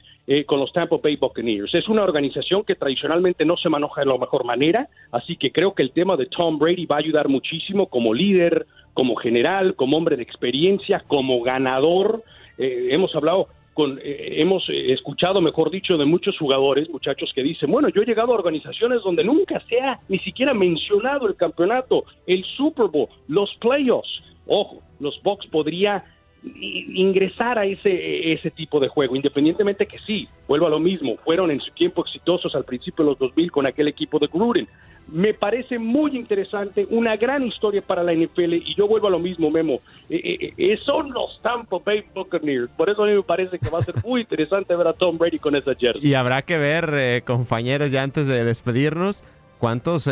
con 0.47 0.61
los 0.61 0.73
Tampa 0.73 0.99
Bay 1.03 1.17
Buccaneers. 1.17 1.75
Es 1.75 1.89
una 1.89 2.05
organización 2.05 2.63
que 2.63 2.77
tradicionalmente 2.77 3.45
no 3.45 3.57
se 3.57 3.69
maneja 3.69 4.03
de 4.03 4.07
la 4.07 4.19
mejor 4.19 4.45
manera, 4.45 4.89
así 5.11 5.35
que 5.35 5.51
creo 5.51 5.75
que 5.75 5.83
el 5.83 5.91
tema 5.91 6.17
de 6.17 6.27
Tom 6.27 6.61
Brady 6.61 6.87
va 6.87 6.97
a 6.97 7.01
ayudar 7.01 7.29
muchísimo 7.29 7.87
como 7.87 8.15
líder, 8.15 8.67
como 8.95 9.17
general, 9.17 9.75
como 9.75 9.97
hombre 9.97 10.15
de 10.15 10.23
experiencia, 10.23 11.03
como 11.09 11.43
ganador. 11.43 12.23
hemos 12.57 13.13
hablado 13.17 13.49
con, 13.75 13.99
eh, 14.03 14.35
hemos 14.41 14.69
eh, 14.69 14.93
escuchado, 14.93 15.41
mejor 15.41 15.71
dicho, 15.71 15.97
de 15.97 16.05
muchos 16.05 16.39
jugadores, 16.39 16.89
muchachos 16.91 17.33
que 17.35 17.43
dicen, 17.43 17.71
bueno, 17.71 17.89
yo 17.89 18.03
he 18.03 18.07
llegado 18.07 18.33
a 18.33 18.37
organizaciones 18.37 19.03
donde 19.03 19.25
nunca 19.25 19.63
se 19.69 19.81
ha 19.81 20.01
ni 20.09 20.19
siquiera 20.19 20.55
mencionado 20.55 21.27
el 21.27 21.37
campeonato, 21.37 22.05
el 22.27 22.45
Super 22.57 22.87
Bowl, 22.87 23.09
los 23.29 23.55
playoffs. 23.61 24.23
Ojo, 24.47 24.83
los 24.99 25.21
Bucks 25.23 25.47
podría 25.47 26.05
ingresar 26.45 27.59
a 27.59 27.65
ese, 27.65 28.33
ese 28.33 28.51
tipo 28.51 28.81
de 28.81 28.89
juego, 28.89 29.15
independientemente 29.15 29.87
que 29.87 29.99
sí, 30.01 30.29
vuelvo 30.49 30.67
a 30.67 30.71
lo 30.71 30.81
mismo, 30.81 31.17
fueron 31.25 31.51
en 31.51 31.61
su 31.61 31.71
tiempo 31.73 32.03
exitosos 32.03 32.55
al 32.55 32.65
principio 32.65 33.05
de 33.05 33.11
los 33.13 33.19
2000 33.19 33.53
con 33.53 33.67
aquel 33.67 33.89
equipo 33.89 34.19
de 34.19 34.27
Gruden, 34.27 34.69
me 35.09 35.35
parece 35.35 35.79
muy 35.79 36.17
interesante, 36.17 36.87
una 36.91 37.17
gran 37.17 37.43
historia 37.43 37.83
para 37.83 38.03
la 38.03 38.13
NFL 38.13 38.55
y 38.55 38.75
yo 38.77 38.87
vuelvo 38.87 39.09
a 39.09 39.11
lo 39.11 39.19
mismo, 39.19 39.51
Memo. 39.51 39.81
Eh, 40.09 40.21
eh, 40.41 40.55
eh, 40.57 40.77
son 40.77 41.13
los 41.13 41.41
Tampa 41.43 41.79
Bay 41.85 42.05
Buccaneers, 42.15 42.71
por 42.77 42.89
eso 42.89 43.03
a 43.03 43.07
mí 43.07 43.15
me 43.15 43.23
parece 43.23 43.59
que 43.59 43.69
va 43.69 43.81
a 43.81 43.83
ser 43.83 43.95
muy 44.05 44.23
interesante 44.23 44.75
ver 44.75 44.87
a 44.87 44.93
Tom 44.93 45.19
Brady 45.19 45.39
con 45.39 45.55
esa 45.57 45.75
jersey. 45.75 46.07
Y 46.07 46.15
habrá 46.15 46.43
que 46.43 46.57
ver, 46.57 47.23
compañeros, 47.25 47.93
ya 47.93 48.03
antes 48.03 48.27
de 48.27 48.45
despedirnos, 48.45 49.23
cuántos 49.59 50.09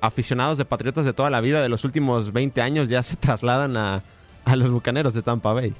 aficionados 0.00 0.58
de 0.58 0.64
Patriotas 0.64 1.04
de 1.04 1.12
toda 1.12 1.30
la 1.30 1.40
vida 1.40 1.62
de 1.62 1.68
los 1.68 1.84
últimos 1.84 2.32
20 2.32 2.60
años 2.60 2.88
ya 2.88 3.02
se 3.02 3.16
trasladan 3.16 3.76
a, 3.76 4.02
a 4.48 4.56
los 4.56 4.70
Bucaneros 4.70 5.14
de 5.14 5.22
Tampa 5.22 5.52
Bay. 5.52 5.72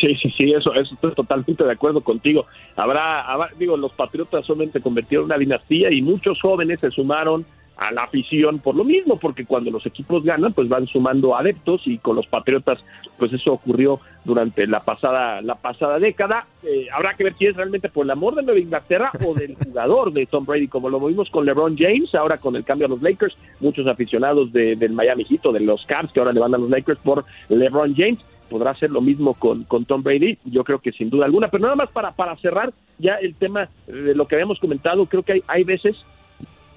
Sí, 0.00 0.14
sí, 0.16 0.30
sí, 0.36 0.52
eso, 0.52 0.74
eso 0.74 0.94
estoy 0.94 1.12
totalmente 1.14 1.64
de 1.64 1.72
acuerdo 1.72 2.00
contigo. 2.00 2.46
Habrá, 2.76 3.24
digo, 3.58 3.76
los 3.76 3.92
Patriotas 3.92 4.44
solamente 4.44 4.80
convirtieron 4.80 5.26
una 5.26 5.38
dinastía 5.38 5.90
y 5.90 6.02
muchos 6.02 6.40
jóvenes 6.40 6.80
se 6.80 6.90
sumaron 6.90 7.46
a 7.76 7.90
la 7.90 8.04
afición 8.04 8.60
por 8.60 8.74
lo 8.74 8.84
mismo, 8.84 9.18
porque 9.18 9.44
cuando 9.44 9.70
los 9.70 9.84
equipos 9.86 10.22
ganan, 10.24 10.52
pues 10.52 10.68
van 10.68 10.86
sumando 10.86 11.36
adeptos 11.36 11.82
y 11.86 11.98
con 11.98 12.16
los 12.16 12.26
Patriotas, 12.26 12.78
pues 13.18 13.32
eso 13.32 13.52
ocurrió 13.52 14.00
durante 14.24 14.66
la 14.66 14.80
pasada 14.80 15.40
la 15.42 15.56
pasada 15.56 15.98
década. 15.98 16.46
Eh, 16.62 16.86
habrá 16.92 17.14
que 17.14 17.24
ver 17.24 17.34
si 17.34 17.46
es 17.46 17.56
realmente 17.56 17.88
por 17.88 18.04
el 18.04 18.10
amor 18.10 18.34
de 18.36 18.42
Nueva 18.42 18.60
Inglaterra 18.60 19.10
o 19.26 19.34
del 19.34 19.56
jugador 19.64 20.12
de 20.12 20.26
Tom 20.26 20.44
Brady, 20.44 20.68
como 20.68 20.88
lo 20.88 21.00
vimos 21.00 21.30
con 21.30 21.44
LeBron 21.44 21.76
James, 21.76 22.14
ahora 22.14 22.38
con 22.38 22.56
el 22.56 22.64
cambio 22.64 22.86
a 22.86 22.90
los 22.90 23.02
Lakers, 23.02 23.36
muchos 23.60 23.86
aficionados 23.86 24.52
del 24.52 24.92
Miami 24.92 25.24
Heat 25.24 25.46
o 25.46 25.52
de 25.52 25.60
los 25.60 25.84
Cavs 25.86 26.12
que 26.12 26.20
ahora 26.20 26.32
le 26.32 26.40
van 26.40 26.54
a 26.54 26.58
los 26.58 26.70
Lakers 26.70 27.00
por 27.00 27.24
LeBron 27.48 27.94
James 27.94 28.20
podrá 28.48 28.70
hacer 28.70 28.90
lo 28.90 29.00
mismo 29.00 29.34
con, 29.34 29.64
con 29.64 29.84
Tom 29.84 30.02
Brady, 30.02 30.38
yo 30.44 30.62
creo 30.64 30.78
que 30.78 30.92
sin 30.92 31.10
duda 31.10 31.24
alguna, 31.24 31.48
pero 31.48 31.62
nada 31.62 31.76
más 31.76 31.90
para, 31.90 32.12
para 32.12 32.36
cerrar 32.36 32.72
ya 32.98 33.14
el 33.14 33.34
tema 33.34 33.68
de 33.86 34.14
lo 34.14 34.28
que 34.28 34.36
habíamos 34.36 34.60
comentado, 34.60 35.06
creo 35.06 35.22
que 35.22 35.32
hay, 35.32 35.42
hay 35.48 35.64
veces 35.64 35.96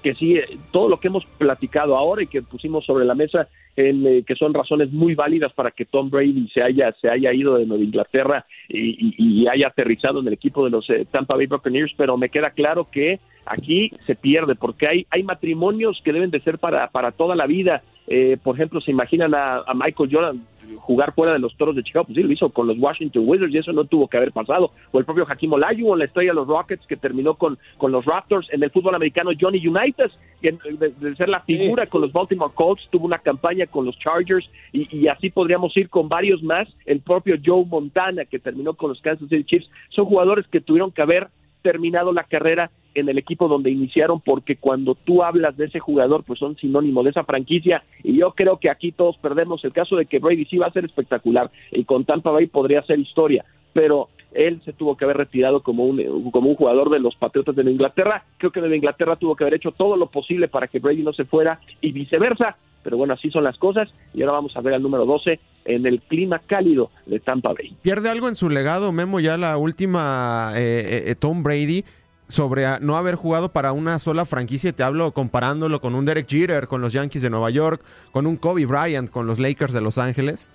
que 0.02 0.14
sí, 0.14 0.36
eh, 0.36 0.58
todo 0.70 0.88
lo 0.88 0.98
que 0.98 1.08
hemos 1.08 1.24
platicado 1.24 1.96
ahora 1.96 2.22
y 2.22 2.26
que 2.26 2.42
pusimos 2.42 2.84
sobre 2.84 3.04
la 3.04 3.14
mesa, 3.14 3.48
en, 3.76 4.06
eh, 4.06 4.24
que 4.26 4.34
son 4.34 4.54
razones 4.54 4.92
muy 4.92 5.14
válidas 5.14 5.52
para 5.52 5.70
que 5.70 5.84
Tom 5.84 6.10
Brady 6.10 6.48
se 6.52 6.62
haya, 6.62 6.94
se 7.00 7.08
haya 7.08 7.32
ido 7.32 7.56
de 7.56 7.66
Nueva 7.66 7.84
Inglaterra 7.84 8.46
y, 8.68 9.14
y, 9.18 9.46
haya 9.46 9.68
aterrizado 9.68 10.20
en 10.20 10.26
el 10.26 10.32
equipo 10.32 10.64
de 10.64 10.70
los 10.70 10.88
eh, 10.90 11.06
Tampa 11.10 11.36
Bay 11.36 11.46
Buccaneers, 11.46 11.92
pero 11.96 12.16
me 12.16 12.28
queda 12.28 12.50
claro 12.50 12.88
que 12.90 13.20
aquí 13.46 13.92
se 14.06 14.14
pierde 14.14 14.54
porque 14.54 14.88
hay, 14.88 15.06
hay 15.10 15.22
matrimonios 15.22 16.00
que 16.04 16.12
deben 16.12 16.30
de 16.30 16.40
ser 16.40 16.58
para, 16.58 16.88
para 16.88 17.12
toda 17.12 17.36
la 17.36 17.46
vida 17.46 17.82
Eh, 18.10 18.38
por 18.42 18.56
ejemplo, 18.56 18.80
se 18.80 18.90
imaginan 18.90 19.34
a, 19.34 19.58
a 19.58 19.74
Michael 19.74 20.10
Jordan 20.10 20.46
jugar 20.76 21.14
fuera 21.14 21.32
de 21.32 21.38
los 21.38 21.56
toros 21.56 21.76
de 21.76 21.82
Chicago, 21.82 22.06
pues 22.06 22.16
sí, 22.16 22.22
lo 22.22 22.32
hizo 22.32 22.50
con 22.50 22.66
los 22.66 22.78
Washington 22.78 23.24
Wizards 23.26 23.54
y 23.54 23.58
eso 23.58 23.72
no 23.72 23.84
tuvo 23.84 24.08
que 24.08 24.16
haber 24.16 24.32
pasado. 24.32 24.72
O 24.92 24.98
el 24.98 25.04
propio 25.04 25.26
Hakim 25.28 25.52
Olajuwon, 25.52 25.98
la 25.98 26.04
estrella 26.06 26.30
de 26.30 26.36
los 26.36 26.48
Rockets, 26.48 26.86
que 26.86 26.96
terminó 26.96 27.34
con, 27.34 27.58
con 27.76 27.92
los 27.92 28.04
Raptors 28.04 28.48
en 28.52 28.62
el 28.62 28.70
fútbol 28.70 28.94
americano, 28.94 29.30
Johnny 29.38 29.66
Unitas, 29.66 30.12
que 30.40 30.52
de, 30.52 30.90
de 30.90 31.16
ser 31.16 31.28
la 31.28 31.40
figura 31.40 31.86
con 31.86 32.02
los 32.02 32.12
Baltimore 32.12 32.52
Colts, 32.54 32.88
tuvo 32.90 33.06
una 33.06 33.18
campaña 33.18 33.66
con 33.66 33.84
los 33.84 33.98
Chargers 33.98 34.48
y, 34.72 34.96
y 34.96 35.08
así 35.08 35.30
podríamos 35.30 35.76
ir 35.76 35.88
con 35.88 36.08
varios 36.08 36.42
más. 36.42 36.68
El 36.86 37.00
propio 37.00 37.36
Joe 37.44 37.64
Montana, 37.64 38.24
que 38.24 38.38
terminó 38.38 38.74
con 38.74 38.90
los 38.90 39.00
Kansas 39.00 39.28
City 39.28 39.44
Chiefs, 39.44 39.70
son 39.90 40.06
jugadores 40.06 40.46
que 40.48 40.60
tuvieron 40.60 40.92
que 40.92 41.02
haber 41.02 41.28
terminado 41.62 42.12
la 42.12 42.24
carrera 42.24 42.70
en 42.98 43.08
el 43.08 43.18
equipo 43.18 43.48
donde 43.48 43.70
iniciaron, 43.70 44.20
porque 44.20 44.56
cuando 44.56 44.94
tú 44.94 45.22
hablas 45.22 45.56
de 45.56 45.66
ese 45.66 45.80
jugador, 45.80 46.24
pues 46.24 46.38
son 46.38 46.56
sinónimo 46.56 47.02
de 47.02 47.10
esa 47.10 47.24
franquicia, 47.24 47.84
y 48.02 48.18
yo 48.18 48.32
creo 48.32 48.58
que 48.58 48.70
aquí 48.70 48.92
todos 48.92 49.16
perdemos 49.18 49.64
el 49.64 49.72
caso 49.72 49.96
de 49.96 50.06
que 50.06 50.18
Brady 50.18 50.44
sí 50.46 50.58
va 50.58 50.66
a 50.66 50.72
ser 50.72 50.84
espectacular, 50.84 51.50
y 51.70 51.84
con 51.84 52.04
Tampa 52.04 52.30
Bay 52.30 52.46
podría 52.46 52.82
ser 52.82 52.98
historia, 52.98 53.44
pero 53.72 54.08
él 54.32 54.60
se 54.64 54.72
tuvo 54.72 54.96
que 54.96 55.04
haber 55.04 55.16
retirado 55.16 55.62
como 55.62 55.84
un, 55.84 56.30
como 56.30 56.50
un 56.50 56.56
jugador 56.56 56.90
de 56.90 57.00
los 57.00 57.16
Patriotas 57.16 57.56
de 57.56 57.64
la 57.64 57.70
Inglaterra, 57.70 58.24
creo 58.36 58.52
que 58.52 58.60
de 58.60 58.68
la 58.68 58.76
Inglaterra 58.76 59.16
tuvo 59.16 59.36
que 59.36 59.44
haber 59.44 59.54
hecho 59.54 59.72
todo 59.72 59.96
lo 59.96 60.06
posible 60.06 60.48
para 60.48 60.68
que 60.68 60.78
Brady 60.78 61.02
no 61.02 61.12
se 61.12 61.24
fuera, 61.24 61.60
y 61.80 61.92
viceversa, 61.92 62.56
pero 62.82 62.96
bueno, 62.96 63.14
así 63.14 63.30
son 63.30 63.44
las 63.44 63.58
cosas, 63.58 63.88
y 64.14 64.22
ahora 64.22 64.34
vamos 64.34 64.56
a 64.56 64.60
ver 64.60 64.74
al 64.74 64.82
número 64.82 65.04
12 65.04 65.38
en 65.66 65.86
el 65.86 66.00
clima 66.00 66.38
cálido 66.38 66.90
de 67.06 67.20
Tampa 67.20 67.52
Bay. 67.52 67.76
¿Pierde 67.82 68.08
algo 68.08 68.28
en 68.28 68.36
su 68.36 68.48
legado, 68.48 68.92
Memo, 68.92 69.20
ya 69.20 69.36
la 69.36 69.56
última 69.58 70.52
eh, 70.56 71.04
eh, 71.06 71.14
Tom 71.14 71.42
Brady? 71.42 71.84
Sobre 72.28 72.78
no 72.80 72.96
haber 72.96 73.14
jugado 73.14 73.50
para 73.50 73.72
una 73.72 73.98
sola 73.98 74.24
franquicia, 74.24 74.72
te 74.72 74.82
hablo 74.82 75.12
comparándolo 75.12 75.80
con 75.80 75.94
un 75.94 76.04
Derek 76.04 76.28
Jeter 76.28 76.68
con 76.68 76.80
los 76.80 76.92
Yankees 76.92 77.22
de 77.22 77.30
Nueva 77.30 77.50
York, 77.50 77.82
con 78.12 78.26
un 78.26 78.36
Kobe 78.36 78.66
Bryant 78.66 79.10
con 79.10 79.26
los 79.26 79.38
Lakers 79.38 79.72
de 79.72 79.80
Los 79.80 79.98
Ángeles. 79.98 80.50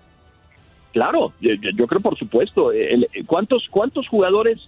Claro, 0.94 1.34
yo, 1.42 1.52
yo 1.76 1.88
creo 1.88 2.02
por 2.02 2.18
supuesto. 2.18 2.72
¿Cuántos 3.26 3.68
cuántos 3.70 4.08
jugadores? 4.08 4.60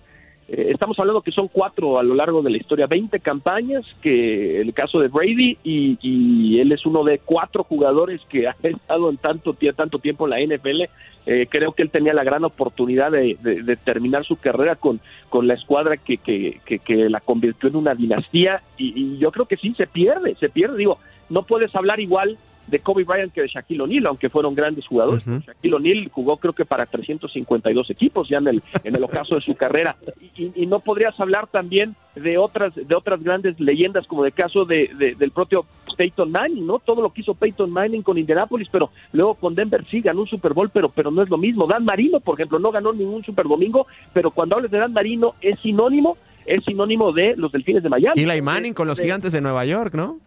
Eh, 0.48 0.68
estamos 0.70 1.00
hablando 1.00 1.22
que 1.22 1.32
son 1.32 1.48
cuatro 1.48 1.98
a 1.98 2.04
lo 2.04 2.14
largo 2.14 2.44
de 2.44 2.52
la 2.52 2.58
historia, 2.58 2.86
20 2.86 3.20
campañas, 3.20 3.84
que 4.02 4.62
el 4.62 4.74
caso 4.74 5.00
de 5.00 5.08
Brady 5.08 5.58
y, 5.64 6.60
él 6.60 6.72
es 6.72 6.86
uno 6.86 7.04
de 7.04 7.20
cuatro 7.20 7.64
jugadores 7.64 8.22
que 8.30 8.48
ha 8.48 8.56
estado 8.62 9.10
en 9.10 9.18
tanto, 9.18 9.54
tiempo 9.54 10.28
en 10.28 10.30
la 10.30 10.56
NFL 10.56 10.84
eh, 11.26 11.48
creo 11.50 11.72
que 11.74 11.82
él 11.82 11.90
tenía 11.90 12.14
la 12.14 12.24
gran 12.24 12.44
oportunidad 12.44 13.12
de, 13.12 13.78
terminar 13.84 14.26
su 14.26 14.36
carrera 14.36 14.76
con, 14.76 15.02
con 15.30 15.48
la 15.48 15.56
escuadra 15.56 15.98
que, 15.98 16.18
que, 16.18 16.60
que, 16.64 17.10
la 17.10 17.20
convirtió 17.20 17.68
en 17.70 17.78
una 17.78 17.96
dinastía 17.96 18.62
y, 18.78 19.18
yo 19.18 19.32
creo 19.32 19.46
que 19.46 19.58
sí, 19.58 19.74
se 19.76 19.88
pierde, 19.88 20.36
se 20.36 20.50
pierde. 20.50 20.78
Digo, 20.78 21.00
no 21.30 21.44
puedes 21.44 21.76
hablar 21.76 22.00
igual 22.00 22.38
de 22.68 22.80
Kobe 22.80 23.04
Bryant 23.04 23.32
que 23.32 23.42
de 23.42 23.48
Shaquille 23.48 23.82
O'Neal, 23.82 24.08
aunque 24.08 24.30
fueron 24.30 24.56
grandes 24.56 24.86
jugadores. 24.88 25.26
Uh 25.28 25.32
-huh. 25.32 25.46
Shaquille 25.46 25.76
O'Neal 25.76 26.10
jugó 26.12 26.38
creo 26.38 26.54
que 26.54 26.66
para 26.66 26.86
352 26.86 27.90
equipos 27.90 28.28
ya 28.30 28.38
en 28.38 28.48
el, 28.48 28.64
en 28.84 28.96
el 28.96 29.04
ocaso 29.04 29.36
de 29.36 29.42
su 29.42 29.56
carrera. 29.56 29.96
Y, 30.38 30.52
y, 30.56 30.66
no 30.66 30.80
podrías 30.80 31.20
hablar 31.20 31.48
también 31.48 31.96
de 32.16 32.38
otras, 32.38 32.74
de 32.76 32.96
otras 32.96 33.22
grandes 33.24 33.60
leyendas, 33.60 34.08
como 34.08 34.26
el 34.26 34.34
caso 34.34 34.66
de, 34.66 34.90
de, 34.98 35.16
del 35.16 35.32
propio 35.32 35.66
Peyton 35.96 36.32
Manning, 36.32 36.66
¿no? 36.66 36.80
Todo 36.80 37.02
lo 37.02 37.12
que 37.12 37.22
hizo 37.22 37.34
Peyton 37.34 37.72
Manning 37.72 38.04
con 38.04 38.18
Indianapolis, 38.18 38.68
pero 38.72 38.92
luego 39.14 39.36
con 39.36 39.56
Denver 39.56 39.84
sí 39.86 40.02
ganó 40.02 40.22
un 40.22 40.28
Super 40.28 40.54
Bowl, 40.54 40.70
pero, 40.70 40.90
pero 40.90 41.12
no 41.12 41.22
es 41.24 41.30
lo 41.30 41.38
mismo. 41.38 41.68
Dan 41.68 41.86
Marino, 41.86 42.20
por 42.20 42.36
ejemplo, 42.36 42.60
no 42.60 42.72
ganó 42.72 42.94
ningún 42.94 43.24
Super 43.24 43.48
Domingo, 43.48 43.88
pero 44.14 44.32
cuando 44.32 44.56
hables 44.56 44.72
de 44.72 44.78
Dan 44.80 44.94
Marino 44.94 45.36
es 45.42 45.60
sinónimo, 45.60 46.18
es 46.46 46.64
sinónimo 46.64 47.12
de 47.12 47.36
los 47.36 47.52
Delfines 47.52 47.84
de 47.84 47.90
Miami. 47.90 48.22
Y 48.22 48.26
la 48.26 48.40
Manning 48.42 48.74
con 48.74 48.88
los 48.88 49.00
Gigantes 49.00 49.34
de 49.34 49.42
Nueva 49.42 49.66
York, 49.66 49.94
¿no? 49.94 50.20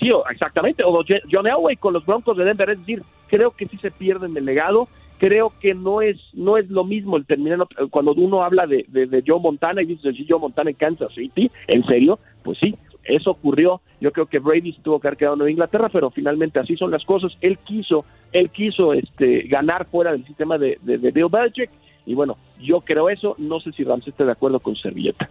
Sí, 0.00 0.10
exactamente, 0.30 0.82
o 0.84 1.04
John 1.30 1.46
Elway 1.46 1.76
con 1.76 1.92
los 1.92 2.06
Broncos 2.06 2.36
de 2.36 2.44
Denver, 2.44 2.70
es 2.70 2.78
decir, 2.78 3.02
creo 3.28 3.50
que 3.50 3.66
sí 3.66 3.76
se 3.76 3.90
pierden 3.90 4.36
el 4.36 4.44
legado, 4.44 4.88
creo 5.18 5.52
que 5.60 5.74
no 5.74 6.00
es 6.00 6.18
no 6.32 6.56
es 6.56 6.68
lo 6.70 6.84
mismo 6.84 7.16
el 7.16 7.26
terminar 7.26 7.58
cuando 7.90 8.12
uno 8.14 8.42
habla 8.42 8.66
de, 8.66 8.84
de, 8.88 9.22
Joe 9.26 9.40
Montana 9.40 9.82
y 9.82 9.86
dice 9.86 10.14
Joe 10.28 10.40
Montana 10.40 10.70
en 10.70 10.76
Kansas 10.76 11.12
City, 11.14 11.50
en 11.66 11.84
serio, 11.84 12.18
pues 12.42 12.58
sí, 12.58 12.74
eso 13.04 13.30
ocurrió. 13.30 13.80
Yo 14.00 14.12
creo 14.12 14.26
que 14.26 14.38
Brady 14.38 14.72
tuvo 14.82 14.98
que 14.98 15.08
haber 15.08 15.18
quedado 15.18 15.42
en 15.44 15.52
Inglaterra, 15.52 15.88
pero 15.90 16.10
finalmente 16.10 16.58
así 16.58 16.76
son 16.76 16.90
las 16.90 17.04
cosas. 17.04 17.32
Él 17.40 17.58
quiso, 17.58 18.04
él 18.32 18.50
quiso 18.50 18.92
este 18.92 19.42
ganar 19.42 19.86
fuera 19.86 20.12
del 20.12 20.26
sistema 20.26 20.58
de, 20.58 20.78
de, 20.82 20.98
de 20.98 21.10
Bill 21.10 21.28
Belichick 21.30 21.70
y 22.06 22.14
bueno, 22.14 22.36
yo 22.60 22.80
creo 22.80 23.08
eso. 23.08 23.34
No 23.38 23.60
sé 23.60 23.72
si 23.72 23.84
Ramsey 23.84 24.10
está 24.10 24.24
de 24.24 24.32
acuerdo 24.32 24.60
con 24.60 24.76
Servilleta. 24.76 25.30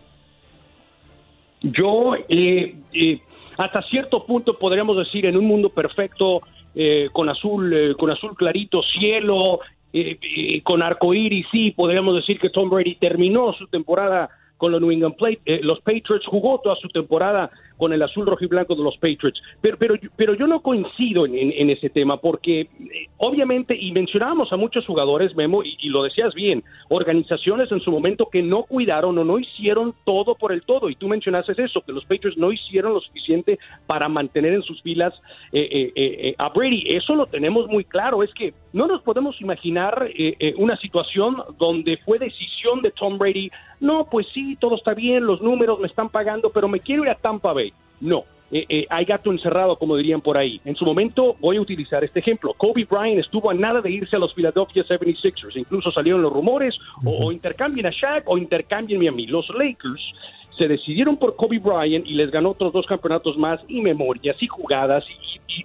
Yo 1.62 2.15
eh, 2.28 2.76
eh, 2.93 3.21
hasta 3.58 3.82
cierto 3.84 4.26
punto 4.26 4.58
podríamos 4.58 4.98
decir 4.98 5.26
en 5.26 5.38
un 5.38 5.46
mundo 5.46 5.70
perfecto 5.70 6.42
eh, 6.76 7.10
con 7.12 7.30
azul 7.30 7.74
eh, 7.74 7.96
con 7.96 8.10
azul 8.10 8.36
clarito 8.36 8.82
cielo 8.84 9.60
eh, 9.92 10.18
eh, 10.22 10.62
con 10.63 10.82
arcoíris 10.82 11.46
sí 11.52 11.72
podríamos 11.72 12.16
decir 12.16 12.39
que 12.39 12.50
Tom 12.50 12.70
Brady 12.70 12.96
terminó 12.96 13.54
su 13.54 13.68
temporada 13.68 14.30
con 14.63 14.71
los 14.71 14.80
New 14.80 14.91
England 14.91 15.17
Plate, 15.17 15.41
eh, 15.45 15.60
los 15.62 15.82
Patriots 15.82 16.26
jugó 16.26 16.58
toda 16.63 16.78
su 16.78 16.88
temporada 16.88 17.52
con 17.76 17.91
el 17.91 18.02
azul 18.02 18.26
rojo 18.26 18.45
y 18.45 18.47
blanco 18.47 18.76
de 18.76 18.84
los 18.84 18.95
Patriots, 18.95 19.41
pero 19.60 19.78
pero 19.78 19.95
pero 20.15 20.36
yo 20.36 20.47
no 20.47 20.62
coincido 20.62 21.26
en, 21.26 21.69
ese 21.69 21.89
tema 21.89 22.15
porque 22.15 22.62
eh, 22.62 22.69
obviamente 23.17 23.76
y 23.78 23.91
mencionábamos 23.91 24.54
a 24.54 24.56
muchos 24.56 24.86
jugadores 24.86 25.36
Memo 25.36 25.65
y, 25.65 25.76
y, 25.82 25.89
lo 25.89 26.04
decías 26.04 26.34
bien, 26.34 26.63
organizaciones 26.88 27.69
en 27.73 27.82
su 27.82 27.91
momento 27.91 28.30
que 28.32 28.41
no 28.41 28.63
cuidaron 28.63 29.17
o 29.17 29.26
no 29.26 29.38
hicieron 29.38 29.93
todo 30.06 30.36
por 30.36 30.54
el 30.54 30.62
todo. 30.62 30.89
Y 30.89 30.95
tú 30.95 31.10
mencionaste 31.10 31.62
eso 31.62 31.82
que 31.82 31.91
los 31.91 32.06
Patriots 32.06 32.38
no 32.38 32.54
hicieron 32.54 32.93
lo 32.93 33.02
suficiente 33.02 33.60
para 33.86 34.08
mantener 34.08 34.54
en 34.54 34.63
sus 34.63 34.82
filas 34.82 35.13
eh, 35.52 35.91
eh, 35.93 36.36
a 36.38 36.47
Brady, 36.47 36.86
eso 36.95 37.15
lo 37.15 37.26
tenemos 37.26 37.67
muy 37.67 37.84
claro, 37.84 38.23
es 38.23 38.34
que 38.34 38.54
no 38.73 38.88
nos 38.88 39.01
podemos 39.01 39.39
imaginar 39.39 40.09
una 40.57 40.75
situación 40.77 41.38
donde 41.57 41.97
fue 41.97 42.19
decisión 42.19 42.81
de 42.81 42.91
Tom 42.91 43.17
Brady 43.17 43.51
no, 43.83 44.05
pues 44.09 44.27
sí, 44.33 44.55
todo 44.62 44.75
está 44.75 44.93
bien, 44.93 45.27
los 45.27 45.41
números 45.41 45.77
me 45.77 45.88
están 45.88 46.07
pagando, 46.07 46.49
pero 46.51 46.69
me 46.69 46.79
quiero 46.79 47.03
ir 47.03 47.09
a 47.09 47.15
Tampa 47.15 47.51
Bay. 47.51 47.73
No, 47.99 48.23
eh, 48.49 48.65
eh, 48.69 48.88
hay 48.89 49.03
gato 49.03 49.29
encerrado, 49.29 49.75
como 49.75 49.97
dirían 49.97 50.21
por 50.21 50.38
ahí. 50.38 50.62
En 50.63 50.73
su 50.73 50.86
momento 50.86 51.36
voy 51.41 51.57
a 51.57 51.62
utilizar 51.62 52.01
este 52.01 52.21
ejemplo. 52.21 52.53
Kobe 52.53 52.88
Bryant 52.89 53.19
estuvo 53.19 53.51
a 53.51 53.53
nada 53.53 53.81
de 53.81 53.91
irse 53.91 54.15
a 54.15 54.19
los 54.19 54.33
Philadelphia 54.33 54.86
76ers. 54.86 55.57
Incluso 55.57 55.91
salieron 55.91 56.21
los 56.21 56.31
rumores, 56.31 56.79
uh 56.79 57.03
-huh. 57.03 57.23
o, 57.23 57.25
o, 57.25 57.31
intercambien 57.33 57.88
a 57.88 57.89
Shaq 57.89 58.23
o 58.25 58.38
intercambien 58.38 59.05
a 59.05 59.12
mí. 59.12 59.27
Los 59.27 59.49
Lakers 59.49 60.13
se 60.58 60.68
decidieron 60.68 61.18
por 61.18 61.36
Kobe 61.36 61.60
Bryant 61.60 62.06
y 62.06 62.13
les 62.13 62.30
ganó 62.30 62.52
otros 62.52 62.74
dos 62.74 62.86
campeonatos 62.86 63.38
más 63.38 63.60
y 63.68 63.82
memorias 63.82 64.42
y 64.42 64.48
jugadas 64.48 65.04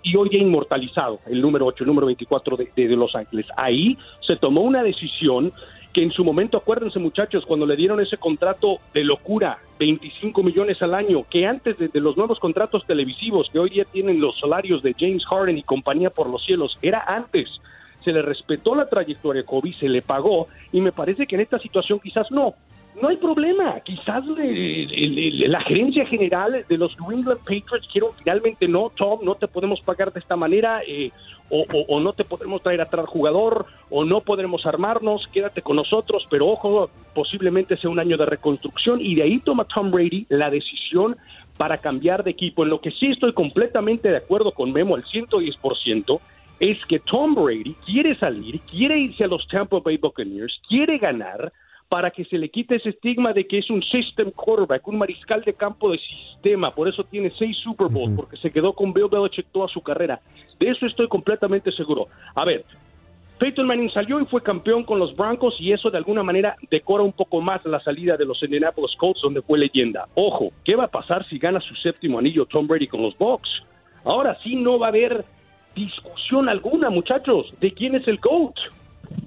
y, 0.05 0.17
hoy 0.17 0.29
ya 0.31 0.39
inmortalizado 0.39 1.21
el 1.27 1.41
número 1.41 1.67
8, 1.67 1.85
el 1.85 1.89
número 1.89 2.07
24 2.07 2.57
de, 2.57 2.89
Los 2.97 3.15
Ángeles. 3.15 3.47
Ahí 3.57 3.97
se 4.27 4.37
tomó 4.37 4.63
una 4.63 4.83
decisión 4.83 5.53
que 5.93 6.03
en 6.03 6.11
su 6.11 6.25
momento, 6.25 6.59
acuérdense 6.59 6.99
muchachos, 6.99 7.47
cuando 7.47 7.67
le 7.67 7.77
dieron 7.77 8.01
ese 8.01 8.19
contrato 8.19 8.79
de 8.93 9.05
locura, 9.05 9.59
25 9.79 10.43
millones 10.43 10.83
al 10.83 10.95
año, 10.95 11.25
que 11.29 11.47
antes 11.47 11.79
de, 11.79 11.91
los 12.01 12.17
nuevos 12.17 12.39
contratos 12.39 12.87
televisivos 12.87 13.49
que 13.51 13.59
hoy 13.59 13.71
día 13.71 13.85
tienen 13.85 14.21
los 14.21 14.39
salarios 14.39 14.83
de 14.83 14.95
James 14.99 15.25
Harden 15.27 15.59
y 15.59 15.63
compañía 15.63 16.11
por 16.11 16.29
los 16.29 16.45
cielos, 16.45 16.79
era 16.83 17.05
antes. 17.07 17.49
Se 18.05 18.13
le 18.13 18.23
respetó 18.23 18.75
la 18.75 18.89
trayectoria 18.89 19.45
Kobe, 19.45 19.75
se 19.79 19.89
le 19.89 20.03
pagó 20.03 20.49
y 20.73 20.81
me 20.81 20.93
parece 20.93 21.27
que 21.27 21.35
en 21.35 21.43
esta 21.43 21.59
situación 21.59 22.01
quizás 22.01 22.31
no. 22.31 22.55
No 23.01 23.09
hay 23.09 23.17
problema, 23.17 23.79
quizás 23.81 24.27
le, 24.27 25.49
la 25.49 25.61
gerencia 25.61 26.05
general 26.07 26.65
de 26.69 26.79
los 26.79 26.99
New 26.99 27.13
England 27.13 27.39
Patriots 27.41 27.89
quiero 27.91 28.13
finalmente 28.13 28.67
no, 28.67 28.91
Tom, 28.97 29.21
no 29.23 29.35
te 29.35 29.47
podemos 29.47 29.81
pagar 29.81 30.13
de 30.13 30.21
esta 30.21 30.37
manera, 30.37 30.81
eh, 30.87 31.11
o, 31.51 31.65
o, 31.73 31.97
o, 31.97 32.01
no 32.01 32.13
te 32.13 32.25
podremos 32.25 32.63
traer 32.63 32.81
atrás 32.81 33.07
jugador, 33.07 33.67
o 33.91 34.05
no 34.05 34.21
podremos 34.21 34.67
armarnos, 34.67 35.29
quédate 35.29 35.63
con 35.63 35.77
nosotros, 35.77 36.27
pero 36.29 36.49
ojo, 36.49 36.91
posiblemente 37.15 37.77
sea 37.77 37.91
un 37.91 38.01
año 38.01 38.17
de 38.17 38.27
reconstrucción 38.27 39.01
y 39.01 39.15
de 39.15 39.23
ahí 39.23 39.39
toma 39.39 39.65
Tom 39.65 39.91
Brady 39.91 40.27
la 40.29 40.51
decisión 40.51 41.17
para 41.57 41.79
cambiar 41.79 42.25
de 42.25 42.31
equipo. 42.31 42.63
En 42.63 42.71
lo 42.71 42.81
que 42.81 42.91
sí 42.91 43.07
estoy 43.07 43.33
completamente 43.33 44.11
de 44.11 44.17
acuerdo 44.17 44.53
con 44.53 44.73
Memo 44.73 44.97
al 44.97 45.05
110%, 45.05 46.21
es 46.61 46.85
que 46.87 46.99
Tom 46.99 47.35
Brady 47.35 47.75
quiere 47.85 48.17
salir, 48.17 48.61
quiere 48.61 48.99
irse 48.99 49.25
a 49.25 49.29
los 49.29 49.47
Tampa 49.47 49.79
Bay 49.81 49.97
Buccaneers, 49.97 50.61
quiere 50.69 50.99
ganar, 50.99 51.53
para 51.89 52.11
que 52.11 52.25
se 52.25 52.37
le 52.37 52.51
quite 52.51 52.77
ese 52.77 52.91
estigma 52.91 53.33
de 53.33 53.47
que 53.47 53.59
es 53.59 53.71
un 53.71 53.83
system 53.83 54.31
quarterback, 54.31 54.87
un 54.89 54.99
mariscal 54.99 55.43
de 55.43 55.55
campo 55.55 55.91
de 55.91 55.99
sistema, 55.99 56.75
por 56.75 56.89
eso 56.89 57.05
tiene 57.05 57.33
seis 57.39 57.57
Super 57.59 57.89
Bowls, 57.89 58.11
uh 58.11 58.13
-huh. 58.13 58.17
porque 58.17 58.37
se 58.37 58.51
quedó 58.51 58.73
con 58.75 58.93
Bill 58.93 59.09
Belichick 59.11 59.47
toda 59.53 59.69
su 59.69 59.81
carrera. 59.81 60.21
De 60.61 60.69
eso 60.69 60.87
estoy 60.87 61.09
completamente 61.09 61.73
seguro. 61.73 62.09
A 62.35 62.45
ver, 62.45 62.65
Peyton 63.39 63.67
Manning 63.67 63.91
salió 63.91 64.21
y 64.21 64.27
fue 64.27 64.43
campeón 64.43 64.83
con 64.83 64.99
los 64.99 65.15
Broncos 65.17 65.55
y 65.61 65.73
eso 65.73 65.91
de 65.91 65.97
alguna 65.97 66.23
manera 66.23 66.57
decora 66.71 67.05
un 67.05 67.13
poco 67.13 67.41
más 67.41 67.65
la 67.65 67.81
salida 67.81 68.17
de 68.17 68.25
los 68.25 68.43
Indianapolis 68.43 68.97
Colts 68.97 69.23
donde 69.23 69.43
fue 69.43 69.59
leyenda. 69.59 70.09
Ojo, 70.15 70.51
¿qué 70.65 70.75
va 70.75 70.85
a 70.85 70.89
pasar 70.89 71.25
si 71.29 71.39
gana 71.39 71.61
su 71.61 71.75
séptimo 71.77 72.19
anillo 72.19 72.47
Tom 72.47 72.67
Brady 72.67 72.89
con 72.89 73.01
los 73.01 73.17
Bucks? 73.17 73.63
Ahora 74.05 74.37
sí 74.43 74.57
no 74.57 74.79
va 74.79 74.87
a 74.87 74.89
haber 74.91 75.25
discusión 75.75 76.49
alguna, 76.49 76.91
muchachos, 76.91 77.55
de 77.61 77.73
quién 77.73 77.95
es 77.95 78.09
el 78.09 78.19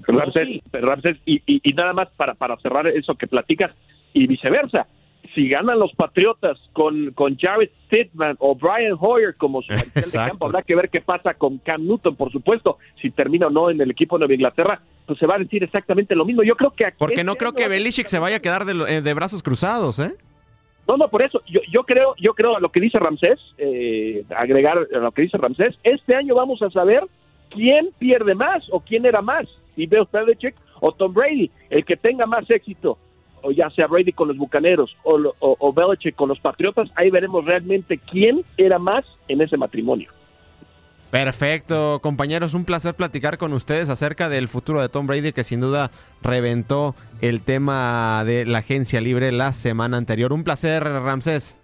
GOAT. 0.07 0.19
Ramsés, 0.19 0.61
Ramsés 0.71 1.17
y, 1.25 1.41
y, 1.45 1.61
y, 1.63 1.73
nada 1.73 1.93
más 1.93 2.09
para, 2.15 2.33
para 2.35 2.57
cerrar 2.57 2.87
eso 2.87 3.15
que 3.15 3.27
platicas 3.27 3.71
y 4.13 4.27
viceversa. 4.27 4.87
si 5.33 5.47
ganan 5.47 5.79
los 5.79 5.93
Patriotas 5.93 6.57
con, 6.73 7.11
con 7.11 7.37
Jared 7.37 7.69
Stidman 7.85 8.35
o 8.39 8.55
Brian 8.55 8.97
Hoyer 8.99 9.35
como 9.35 9.61
su 9.61 9.73
de 9.95 10.03
campo, 10.11 10.47
habrá 10.47 10.61
que 10.61 10.75
ver 10.75 10.89
qué 10.89 11.01
pasa 11.01 11.33
con 11.33 11.57
Cam 11.59 11.85
Newton, 11.85 12.15
por 12.15 12.31
supuesto, 12.31 12.77
si 13.01 13.11
termina 13.11 13.47
o 13.47 13.49
no 13.49 13.69
en 13.69 13.79
el 13.79 13.91
equipo 13.91 14.17
de 14.17 14.21
Nueva 14.21 14.33
Inglaterra, 14.33 14.81
pues 15.05 15.19
se 15.19 15.27
va 15.27 15.35
a 15.35 15.39
decir 15.39 15.63
exactamente 15.63 16.15
lo 16.15 16.25
mismo. 16.25 16.43
Yo 16.43 16.55
creo 16.55 16.71
que 16.71 16.85
aquí 16.85 16.97
Porque 16.99 17.23
no 17.23 17.35
creo 17.35 17.53
que 17.53 17.63
a 17.63 17.67
Belichick 17.67 18.07
se 18.07 18.19
vaya 18.19 18.37
a 18.37 18.41
quedar 18.41 18.65
de, 18.65 18.73
eh, 18.87 19.01
de 19.01 19.13
brazos 19.13 19.41
cruzados, 19.43 19.99
¿eh? 19.99 20.15
No, 20.87 20.97
no, 20.97 21.07
por 21.09 21.21
eso, 21.21 21.41
yo, 21.47 21.61
yo 21.71 21.83
creo, 21.83 22.15
yo 22.17 22.33
creo 22.33 22.59
lo 22.59 22.71
que 22.71 22.81
dice 22.81 22.99
Ramsés, 22.99 23.39
eh, 23.57 24.25
agregar 24.35 24.77
a 24.93 24.97
lo 24.97 25.11
que 25.11 25.21
dice 25.21 25.37
Ramsés, 25.37 25.75
este 25.83 26.15
año 26.15 26.35
vamos 26.35 26.61
a 26.61 26.69
saber 26.71 27.03
quién 27.49 27.91
pierde 27.99 28.35
más 28.35 28.63
o 28.71 28.79
quién 28.79 29.05
era 29.05 29.21
más, 29.21 29.47
si 29.75 29.85
Bill 29.85 30.07
Belichick 30.11 30.55
o 30.79 30.91
Tom 30.91 31.13
Brady, 31.13 31.49
el 31.69 31.85
que 31.85 31.95
tenga 31.97 32.25
más 32.25 32.49
éxito, 32.49 32.97
o 33.43 33.51
ya 33.51 33.69
sea 33.71 33.87
Brady 33.87 34.11
con 34.11 34.27
los 34.27 34.37
Bucaneros 34.37 34.95
o, 35.03 35.17
lo- 35.17 35.35
o, 35.39 35.55
o 35.59 35.73
Belichick 35.73 36.15
con 36.15 36.29
los 36.29 36.39
Patriotas, 36.39 36.89
ahí 36.95 37.09
veremos 37.09 37.43
realmente 37.45 37.97
quién 37.97 38.43
era 38.57 38.77
más 38.79 39.05
en 39.27 39.41
ese 39.41 39.57
matrimonio. 39.57 40.09
Perfecto, 41.09 41.99
compañeros, 42.01 42.53
un 42.53 42.63
placer 42.63 42.93
platicar 42.95 43.37
con 43.37 43.51
ustedes 43.51 43.89
acerca 43.89 44.29
del 44.29 44.47
futuro 44.47 44.79
de 44.81 44.87
Tom 44.87 45.07
Brady 45.07 45.33
que 45.33 45.43
sin 45.43 45.59
duda 45.59 45.91
reventó 46.21 46.95
el 47.19 47.41
tema 47.41 48.23
de 48.25 48.45
la 48.45 48.59
agencia 48.59 49.01
libre 49.01 49.33
la 49.33 49.51
semana 49.51 49.97
anterior. 49.97 50.31
Un 50.31 50.45
placer, 50.45 50.81
Ramsés. 50.83 51.59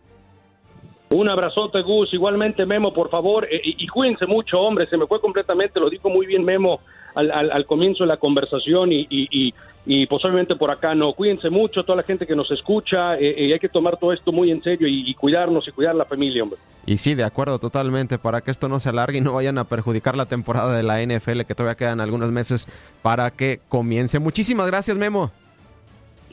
Un 1.11 1.29
abrazote, 1.29 1.81
Gus. 1.81 2.13
Igualmente, 2.13 2.65
Memo, 2.65 2.93
por 2.93 3.09
favor. 3.09 3.47
eh, 3.49 3.61
y, 3.63 3.81
y 3.85 3.87
cuídense 3.87 4.25
mucho, 4.25 4.59
hombre. 4.59 4.85
Se 4.87 4.97
me 4.97 5.07
fue 5.07 5.21
completamente, 5.21 5.79
lo 5.79 5.89
dijo 5.89 6.09
muy 6.09 6.25
bien 6.25 6.43
Memo 6.43 6.81
al, 7.17 7.31
al- 7.31 7.51
al 7.51 7.65
comienzo 7.65 8.03
de 8.03 8.07
la 8.07 8.17
conversación. 8.17 8.91
Y, 8.91 9.07
y, 9.09 9.27
y, 9.31 9.53
y 9.85 10.05
posiblemente 10.07 10.55
por 10.55 10.69
acá 10.71 10.93
no. 10.95 11.13
Cuídense 11.13 11.49
mucho, 11.49 11.83
toda 11.83 11.97
la 11.97 12.03
gente 12.03 12.25
que 12.27 12.35
nos 12.35 12.49
escucha. 12.51 13.15
eh, 13.17 13.35
eh, 13.37 13.53
hay 13.53 13.59
que 13.59 13.69
tomar 13.69 13.97
todo 13.97 14.13
esto 14.13 14.31
muy 14.31 14.51
en 14.51 14.61
serio 14.61 14.87
y, 14.87 15.09
y 15.09 15.13
cuidarnos 15.13 15.67
y 15.67 15.71
cuidar 15.71 15.95
la 15.95 16.05
familia, 16.05 16.43
hombre. 16.43 16.59
Y 16.85 16.97
sí, 16.97 17.15
de 17.15 17.23
acuerdo 17.25 17.59
totalmente, 17.59 18.17
para 18.17 18.39
que 18.41 18.51
esto 18.51 18.69
no 18.69 18.79
se 18.79 18.89
alargue 18.89 19.17
y 19.17 19.21
no 19.21 19.33
vayan 19.33 19.57
a 19.57 19.65
perjudicar 19.65 20.15
la 20.15 20.25
temporada 20.25 20.75
de 20.77 20.83
la 20.83 21.01
NFL, 21.01 21.41
que 21.41 21.53
todavía 21.55 21.75
quedan 21.75 21.99
algunos 21.99 22.31
meses 22.31 22.67
para 23.01 23.29
que 23.31 23.59
comience. 23.67 24.19
Muchísimas 24.19 24.67
gracias, 24.67 24.97
Memo. 24.97 25.31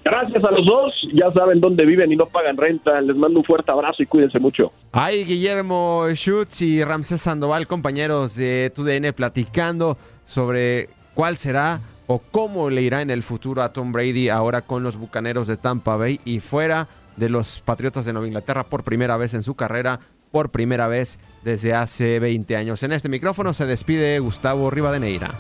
Gracias 0.05 0.45
a 0.45 0.51
los 0.51 0.67
dos, 0.67 0.93
ya 1.15 1.33
saben 1.33 1.61
dónde 1.61 1.87
viven 1.87 2.13
y 2.13 2.17
no 2.17 2.27
pagan 2.27 2.59
renta. 2.59 3.01
Les 3.01 3.17
mando 3.17 3.39
un 3.39 3.45
fuerte 3.45 3.73
abrazo 3.73 4.03
y 4.03 4.07
cuídense 4.07 4.39
mucho. 4.39 4.71
Ay, 4.93 5.25
Guillermo 5.25 6.05
Schutz 6.13 6.61
y 6.61 6.85
Ramsés 6.85 7.23
Sandoval, 7.23 7.67
compañeros 7.67 8.37
de 8.37 8.71
TUDN, 8.77 9.15
platicando 9.15 9.97
sobre 10.25 10.89
cuál 11.15 11.37
será 11.37 11.81
o 12.07 12.19
cómo 12.19 12.71
le 12.71 12.83
irá 12.83 13.03
en 13.03 13.11
el 13.11 13.23
futuro 13.23 13.63
a 13.63 13.73
Tom 13.73 13.93
Brady 13.93 14.29
ahora 14.29 14.63
con 14.63 14.83
los 14.83 14.97
Bucaneros 14.97 15.47
de 15.47 15.57
Tampa 15.57 15.97
Bay 15.97 16.21
y 16.25 16.41
fuera 16.41 16.89
de 17.17 17.29
los 17.29 17.61
Patriotas 17.61 18.05
de 18.05 18.13
Nueva 18.13 18.27
Inglaterra 18.27 18.65
por 18.65 18.85
primera 18.85 19.17
vez 19.17 19.35
en 19.35 19.43
su 19.43 19.55
carrera, 19.55 20.01
por 20.31 20.51
primera 20.51 20.89
vez 20.89 21.19
desde 21.43 21.75
hace 21.75 22.19
20 22.19 22.57
años. 22.57 22.83
En 22.83 22.93
este 22.93 23.09
micrófono 23.09 23.53
se 23.53 23.67
despide 23.67 24.19
Gustavo 24.19 24.71
Rivadeneira. 24.71 25.31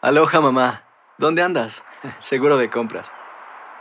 Aloha 0.00 0.40
mamá, 0.40 0.82
¿dónde 1.16 1.42
andas? 1.42 1.84
Seguro 2.18 2.56
de 2.56 2.70
compras. 2.70 3.10